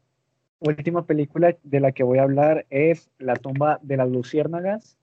última 0.59 1.05
película 1.05 1.55
de 1.63 1.79
la 1.79 1.93
que 1.93 2.03
voy 2.03 2.17
a 2.19 2.23
hablar 2.23 2.65
es 2.69 3.09
La 3.17 3.35
tumba 3.35 3.79
de 3.81 3.95
las 3.95 4.09
luciérnagas 4.09 4.97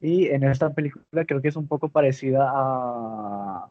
y 0.00 0.26
en 0.28 0.44
esta 0.44 0.74
película 0.74 1.24
creo 1.24 1.40
que 1.40 1.48
es 1.48 1.56
un 1.56 1.66
poco 1.66 1.88
parecida 1.88 2.46
a 2.52 3.70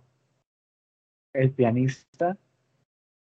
El 1.34 1.52
pianista, 1.52 2.38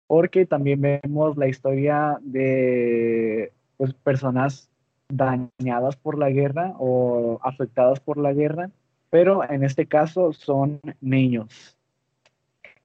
porque 0.07 0.47
también 0.47 0.81
vemos 0.81 1.37
la 1.37 1.47
historia 1.47 2.17
de 2.21 3.53
pues, 3.77 3.93
personas 3.93 4.71
dañadas 5.09 5.95
por 5.95 6.17
la 6.17 6.31
guerra 6.31 6.73
o 6.79 7.39
afectadas 7.43 7.99
por 7.99 8.17
la 8.17 8.33
guerra, 8.33 8.71
pero 9.11 9.47
en 9.47 9.63
este 9.63 9.85
caso 9.85 10.33
son 10.33 10.81
niños. 11.01 11.76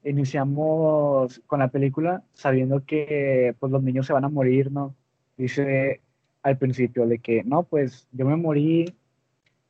Iniciamos 0.04 1.40
con 1.46 1.60
la 1.60 1.68
película 1.68 2.22
sabiendo 2.32 2.84
que 2.84 3.54
pues, 3.58 3.72
los 3.72 3.82
niños 3.82 4.06
se 4.06 4.12
van 4.12 4.24
a 4.24 4.28
morir, 4.28 4.72
¿no? 4.72 4.94
Dice 5.36 6.00
al 6.42 6.58
principio 6.58 7.06
de 7.06 7.18
que, 7.18 7.44
no, 7.44 7.62
pues 7.62 8.08
yo 8.12 8.26
me 8.26 8.36
morí 8.36 8.86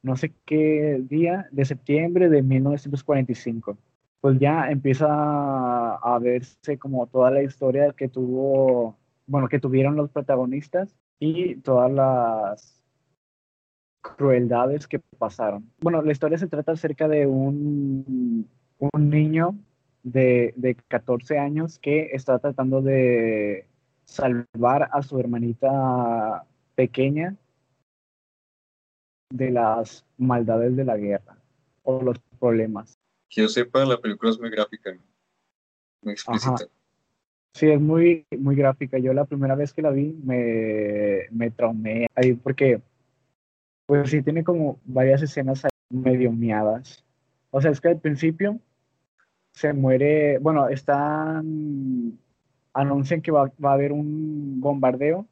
no 0.02 0.16
sé 0.16 0.32
qué 0.44 1.00
día 1.08 1.48
de 1.52 1.64
septiembre 1.64 2.28
de 2.28 2.42
1945. 2.42 3.78
Pues 4.20 4.38
ya 4.38 4.70
empieza 4.70 5.06
a, 5.08 6.18
verse 6.20 6.78
como 6.78 7.06
toda 7.06 7.30
la 7.30 7.42
historia 7.42 7.92
que 7.92 8.08
tuvo, 8.08 8.96
bueno, 9.26 9.48
que 9.48 9.58
tuvieron 9.58 9.96
los 9.96 10.10
protagonistas 10.10 10.94
y 11.18 11.56
todas 11.56 11.90
las 11.90 12.80
crueldades 14.00 14.86
que 14.86 15.00
pasaron. 15.18 15.70
Bueno, 15.80 16.02
la 16.02 16.12
historia 16.12 16.38
se 16.38 16.48
trata 16.48 16.72
acerca 16.72 17.08
de 17.08 17.26
un, 17.26 18.48
un 18.78 19.10
niño 19.10 19.56
de, 20.02 20.52
de 20.56 20.74
14 20.74 21.38
años 21.38 21.78
que 21.78 22.10
está 22.12 22.38
tratando 22.38 22.82
de 22.82 23.66
salvar 24.04 24.88
a 24.92 25.02
su 25.02 25.18
hermanita 25.18 26.44
pequeña 26.74 27.36
de 29.30 29.50
las 29.50 30.04
maldades 30.18 30.76
de 30.76 30.84
la 30.84 30.96
guerra 30.96 31.36
o 31.82 32.02
los 32.02 32.18
problemas. 32.38 32.98
Que 33.28 33.42
yo 33.42 33.48
sepa, 33.48 33.84
la 33.84 33.98
película 33.98 34.30
es 34.30 34.38
muy 34.38 34.50
gráfica, 34.50 34.96
muy 36.02 36.12
explícita. 36.12 36.66
Sí, 37.54 37.70
es 37.70 37.80
muy, 37.80 38.26
muy 38.38 38.56
gráfica. 38.56 38.98
Yo 38.98 39.12
la 39.12 39.24
primera 39.24 39.54
vez 39.54 39.72
que 39.72 39.82
la 39.82 39.90
vi 39.90 40.18
me, 40.24 41.28
me 41.30 41.50
traumé 41.50 42.06
ahí 42.14 42.32
porque, 42.34 42.80
pues 43.86 44.10
sí, 44.10 44.22
tiene 44.22 44.42
como 44.42 44.80
varias 44.84 45.22
escenas 45.22 45.62
medio 45.90 46.32
miadas. 46.32 47.04
O 47.50 47.60
sea, 47.60 47.70
es 47.70 47.80
que 47.80 47.88
al 47.88 48.00
principio 48.00 48.58
se 49.52 49.72
muere, 49.72 50.38
bueno, 50.38 50.68
están, 50.68 52.18
anuncian 52.72 53.22
que 53.22 53.30
va, 53.30 53.50
va 53.64 53.70
a 53.70 53.74
haber 53.74 53.92
un 53.92 54.60
bombardeo 54.60 55.26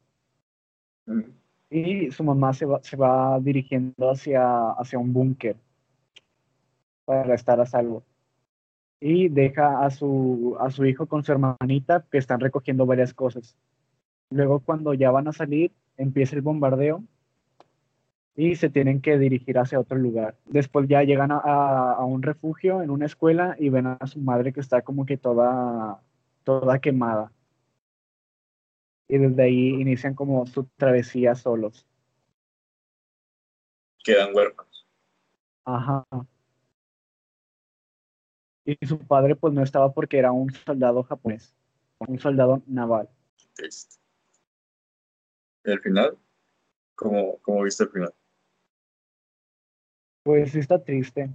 y 1.69 2.11
su 2.11 2.23
mamá 2.23 2.53
se 2.53 2.65
va, 2.65 2.81
se 2.83 2.97
va 2.97 3.39
dirigiendo 3.39 4.11
hacia, 4.11 4.71
hacia 4.71 4.99
un 4.99 5.13
búnker 5.13 5.55
para 7.05 7.33
estar 7.33 7.59
a 7.59 7.65
salvo. 7.65 8.03
Y 8.99 9.29
deja 9.29 9.83
a 9.83 9.89
su, 9.89 10.55
a 10.59 10.69
su 10.69 10.85
hijo 10.85 11.07
con 11.07 11.23
su 11.23 11.31
hermanita 11.31 12.05
que 12.11 12.19
están 12.19 12.39
recogiendo 12.39 12.85
varias 12.85 13.13
cosas. 13.13 13.57
Luego 14.29 14.59
cuando 14.59 14.93
ya 14.93 15.11
van 15.11 15.27
a 15.27 15.33
salir, 15.33 15.71
empieza 15.97 16.35
el 16.35 16.41
bombardeo 16.41 17.03
y 18.35 18.55
se 18.55 18.69
tienen 18.69 19.01
que 19.01 19.17
dirigir 19.17 19.57
hacia 19.59 19.79
otro 19.79 19.97
lugar. 19.97 20.35
Después 20.45 20.87
ya 20.87 21.03
llegan 21.03 21.31
a, 21.31 21.37
a, 21.37 22.05
un 22.05 22.23
refugio 22.23 22.81
en 22.81 22.89
una 22.89 23.05
escuela 23.05 23.55
y 23.59 23.69
ven 23.69 23.87
a 23.87 24.07
su 24.07 24.19
madre 24.19 24.53
que 24.53 24.59
está 24.61 24.81
como 24.81 25.05
que 25.05 25.17
toda, 25.17 26.01
toda 26.43 26.79
quemada 26.79 27.31
y 29.11 29.17
desde 29.17 29.43
ahí 29.43 29.69
inician 29.81 30.15
como 30.15 30.45
su 30.47 30.63
travesía 30.77 31.35
solos. 31.35 31.85
Quedan 34.05 34.33
huérfanos. 34.33 34.87
Ajá. 35.65 36.05
Y 38.63 38.77
su 38.85 38.97
padre 38.99 39.35
pues 39.35 39.53
no 39.53 39.63
estaba 39.63 39.91
porque 39.93 40.17
era 40.17 40.31
un 40.31 40.49
soldado 40.53 41.03
japonés, 41.03 41.53
un 41.99 42.19
soldado 42.19 42.63
naval. 42.67 43.09
Triste. 43.53 43.97
¿Y 45.65 45.71
al 45.71 45.81
final? 45.81 46.17
¿Cómo, 46.95 47.37
cómo 47.39 47.63
viste 47.63 47.83
el 47.83 47.89
final? 47.89 48.13
Pues 50.23 50.51
sí 50.51 50.59
está 50.59 50.83
triste. 50.83 51.29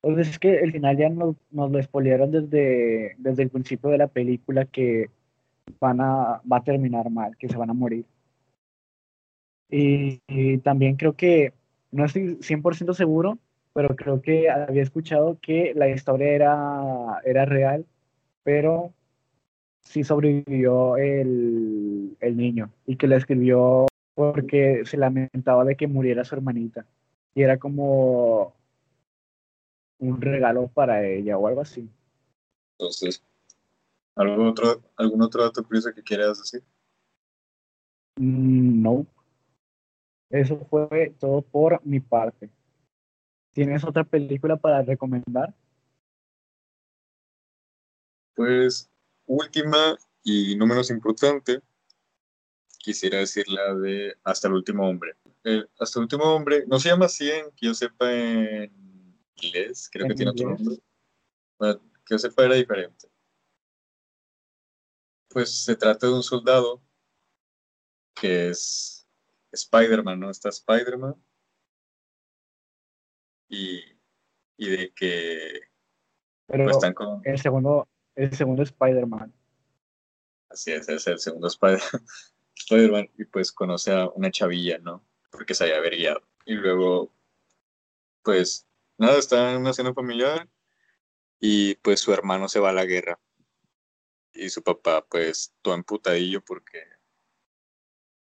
Pues 0.00 0.28
es 0.28 0.38
que 0.38 0.58
el 0.58 0.72
final 0.72 0.96
ya 0.96 1.08
nos, 1.08 1.36
nos 1.50 1.70
lo 1.70 1.82
spoilearon 1.82 2.30
desde, 2.30 3.14
desde 3.18 3.42
el 3.44 3.50
principio 3.50 3.90
de 3.90 3.98
la 3.98 4.08
película 4.08 4.64
que 4.64 5.10
van 5.80 6.00
a, 6.00 6.40
va 6.50 6.58
a 6.58 6.64
terminar 6.64 7.10
mal, 7.10 7.36
que 7.36 7.48
se 7.48 7.56
van 7.56 7.70
a 7.70 7.74
morir. 7.74 8.04
Y, 9.68 10.58
también 10.58 10.96
creo 10.96 11.14
que, 11.14 11.52
no 11.90 12.04
estoy 12.04 12.36
100% 12.40 12.94
seguro, 12.94 13.38
pero 13.72 13.96
creo 13.96 14.22
que 14.22 14.48
había 14.50 14.82
escuchado 14.82 15.38
que 15.40 15.72
la 15.74 15.88
historia 15.88 16.28
era, 16.30 17.20
era 17.24 17.44
real, 17.44 17.84
pero 18.42 18.92
sí 19.80 20.04
sobrevivió 20.04 20.96
el, 20.96 22.16
el 22.20 22.36
niño 22.36 22.70
y 22.86 22.96
que 22.96 23.08
la 23.08 23.16
escribió 23.16 23.86
porque 24.14 24.82
se 24.84 24.96
lamentaba 24.96 25.64
de 25.64 25.76
que 25.76 25.86
muriera 25.86 26.24
su 26.24 26.34
hermanita. 26.34 26.86
Y 27.36 27.42
era 27.42 27.58
como 27.58 28.56
un 29.98 30.20
regalo 30.22 30.68
para 30.68 31.06
ella 31.06 31.36
o 31.36 31.46
algo 31.46 31.60
así. 31.60 31.86
Entonces, 32.78 33.22
¿algún 34.14 34.48
otro, 34.48 34.82
algún 34.96 35.20
otro 35.20 35.42
dato 35.42 35.62
curioso 35.62 35.92
que 35.94 36.02
quieras 36.02 36.38
decir? 36.38 36.64
Mm, 38.16 38.82
no. 38.82 39.06
Eso 40.30 40.66
fue 40.70 41.14
todo 41.20 41.42
por 41.42 41.84
mi 41.84 42.00
parte. 42.00 42.48
¿Tienes 43.52 43.84
otra 43.84 44.04
película 44.04 44.56
para 44.56 44.80
recomendar? 44.80 45.54
Pues, 48.34 48.90
última 49.26 49.98
y 50.22 50.56
no 50.56 50.66
menos 50.66 50.88
importante, 50.88 51.60
quisiera 52.78 53.18
decir 53.18 53.46
la 53.48 53.74
de 53.74 54.16
Hasta 54.24 54.48
el 54.48 54.54
último 54.54 54.88
hombre. 54.88 55.16
Hasta 55.78 56.00
el 56.00 56.02
último 56.02 56.24
hombre, 56.24 56.64
no 56.66 56.80
se 56.80 56.88
llama 56.88 57.06
así 57.06 57.30
en 57.30 57.52
que 57.52 57.66
yo 57.66 57.74
sepa 57.74 58.12
en 58.12 58.72
inglés, 59.36 59.88
creo 59.92 60.08
que 60.08 60.14
tiene 60.14 60.32
otro 60.32 60.50
nombre. 60.50 60.78
Bueno, 61.58 61.80
que 62.04 62.14
yo 62.14 62.18
sepa 62.18 62.44
era 62.46 62.54
diferente. 62.56 63.08
Pues 65.28 65.64
se 65.64 65.76
trata 65.76 66.08
de 66.08 66.14
un 66.14 66.22
soldado 66.24 66.82
que 68.14 68.48
es 68.48 69.06
Spider-Man, 69.52 70.18
¿no? 70.18 70.30
Está 70.30 70.48
Spider-Man. 70.48 71.14
Y, 73.48 73.84
y 74.56 74.68
de 74.68 74.92
que 74.94 75.60
Pero 76.46 76.64
pues, 76.64 76.76
están 76.76 76.94
con... 76.94 77.20
el 77.24 77.38
segundo, 77.38 77.88
el 78.16 78.34
segundo 78.34 78.64
Spider-Man. 78.64 79.32
Así 80.48 80.72
es, 80.72 80.88
es 80.88 81.06
el 81.06 81.20
segundo 81.20 81.46
Spider- 81.46 81.80
Spider-Man. 82.56 83.10
y 83.16 83.26
pues 83.26 83.52
conoce 83.52 83.92
a 83.92 84.08
una 84.08 84.32
chavilla, 84.32 84.78
¿no? 84.78 85.06
Porque 85.36 85.54
se 85.54 85.64
había 85.64 85.76
averiado. 85.76 86.22
Y 86.46 86.54
luego, 86.54 87.12
pues, 88.22 88.66
nada, 88.96 89.18
está 89.18 89.52
en 89.52 89.60
una 89.60 89.74
cena 89.74 89.92
familiar 89.92 90.48
y 91.38 91.74
pues 91.74 92.00
su 92.00 92.10
hermano 92.14 92.48
se 92.48 92.58
va 92.58 92.70
a 92.70 92.72
la 92.72 92.86
guerra. 92.86 93.20
Y 94.32 94.48
su 94.48 94.62
papá, 94.62 95.04
pues, 95.06 95.54
todo 95.60 95.74
emputadillo 95.74 96.42
porque 96.42 96.82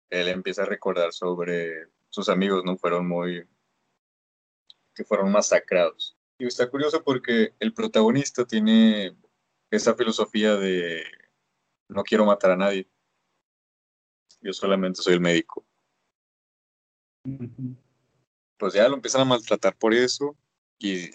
él 0.09 0.27
empieza 0.27 0.63
a 0.63 0.65
recordar 0.65 1.13
sobre 1.13 1.87
sus 2.09 2.27
amigos, 2.27 2.65
¿no? 2.65 2.75
Fueron 2.77 3.07
muy... 3.07 3.47
que 4.93 5.05
fueron 5.05 5.31
masacrados. 5.31 6.17
Y 6.37 6.47
está 6.47 6.69
curioso 6.69 7.01
porque 7.01 7.53
el 7.61 7.73
protagonista 7.73 8.45
tiene 8.45 9.15
esa 9.71 9.95
filosofía 9.95 10.57
de 10.57 11.05
no 11.87 12.03
quiero 12.03 12.25
matar 12.25 12.51
a 12.51 12.57
nadie. 12.57 12.89
Yo 14.41 14.51
solamente 14.51 15.01
soy 15.01 15.13
el 15.13 15.21
médico. 15.21 15.65
Pues 18.57 18.73
ya 18.73 18.87
lo 18.87 18.95
empiezan 18.95 19.21
a 19.21 19.25
maltratar 19.25 19.75
por 19.75 19.93
eso 19.93 20.37
y 20.77 21.09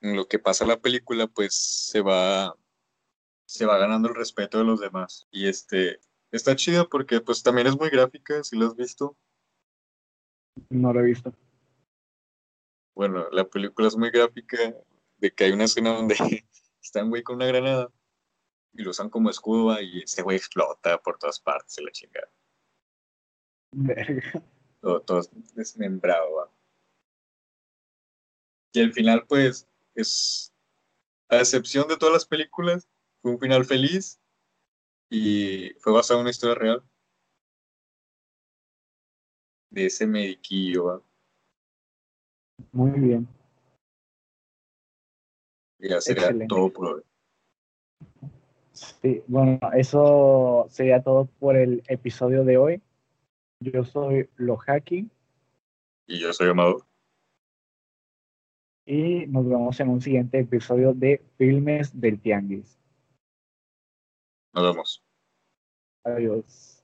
en 0.00 0.16
lo 0.16 0.26
que 0.28 0.38
pasa 0.38 0.64
en 0.64 0.70
la 0.70 0.80
película 0.80 1.26
pues 1.26 1.54
se 1.54 2.00
va 2.00 2.56
se 3.46 3.64
va 3.64 3.78
ganando 3.78 4.08
el 4.08 4.14
respeto 4.14 4.58
de 4.58 4.64
los 4.64 4.80
demás. 4.80 5.26
Y 5.30 5.48
este 5.48 6.00
está 6.32 6.56
chido 6.56 6.88
porque 6.88 7.20
pues 7.20 7.42
también 7.42 7.68
es 7.68 7.78
muy 7.78 7.90
gráfica, 7.90 8.42
si 8.42 8.56
lo 8.56 8.66
has 8.66 8.76
visto. 8.76 9.16
No 10.68 10.92
lo 10.92 11.00
he 11.00 11.04
visto. 11.04 11.32
Bueno, 12.94 13.28
la 13.30 13.44
película 13.44 13.88
es 13.88 13.96
muy 13.96 14.10
gráfica 14.10 14.56
de 15.18 15.30
que 15.30 15.44
hay 15.44 15.52
una 15.52 15.64
escena 15.64 15.94
donde 15.94 16.16
está 16.82 17.02
un 17.02 17.10
güey 17.10 17.22
con 17.22 17.36
una 17.36 17.46
granada 17.46 17.90
y 18.72 18.82
lo 18.82 18.90
usan 18.90 19.10
como 19.10 19.30
escudo 19.30 19.80
y 19.80 20.02
este 20.02 20.22
güey 20.22 20.36
explota 20.36 20.98
por 20.98 21.18
todas 21.18 21.40
partes 21.40 21.78
la 21.82 21.90
chingada. 21.92 22.30
Verga. 23.72 24.42
Todo, 24.86 25.00
todo 25.02 25.20
desmembrado. 25.54 26.34
¿va? 26.36 26.52
Y 28.72 28.80
el 28.80 28.92
final, 28.92 29.26
pues, 29.26 29.68
es, 29.94 30.54
a 31.28 31.38
excepción 31.38 31.88
de 31.88 31.96
todas 31.96 32.12
las 32.12 32.26
películas, 32.26 32.88
fue 33.20 33.32
un 33.32 33.40
final 33.40 33.64
feliz 33.64 34.20
y 35.10 35.70
fue 35.80 35.92
basado 35.92 36.20
en 36.20 36.22
una 36.22 36.30
historia 36.30 36.54
real 36.54 36.82
de 39.70 39.86
ese 39.86 40.06
mediquillo. 40.06 40.84
¿va? 40.84 41.02
Muy 42.72 43.00
bien. 43.00 43.28
Ya 45.78 46.00
sería 46.00 46.24
Excelente. 46.24 46.46
todo 46.48 46.72
por 46.72 46.86
hoy. 46.86 47.02
Sí, 48.72 49.22
bueno, 49.26 49.58
eso 49.74 50.66
sería 50.68 51.02
todo 51.02 51.26
por 51.38 51.56
el 51.56 51.82
episodio 51.88 52.44
de 52.44 52.56
hoy. 52.58 52.82
Yo 53.60 53.84
soy 53.84 54.28
Lo 54.36 54.56
Hacking 54.56 55.10
Y 56.06 56.20
yo 56.20 56.32
soy 56.32 56.48
Amado. 56.48 56.86
y 58.88 59.26
nos 59.26 59.48
vemos 59.48 59.80
en 59.80 59.88
un 59.88 60.00
siguiente 60.00 60.38
episodio 60.38 60.94
de 60.94 61.20
Filmes 61.36 61.98
del 61.98 62.20
Tianguis. 62.20 62.78
Nos 64.52 64.62
vemos. 64.62 65.04
Adiós. 66.04 66.75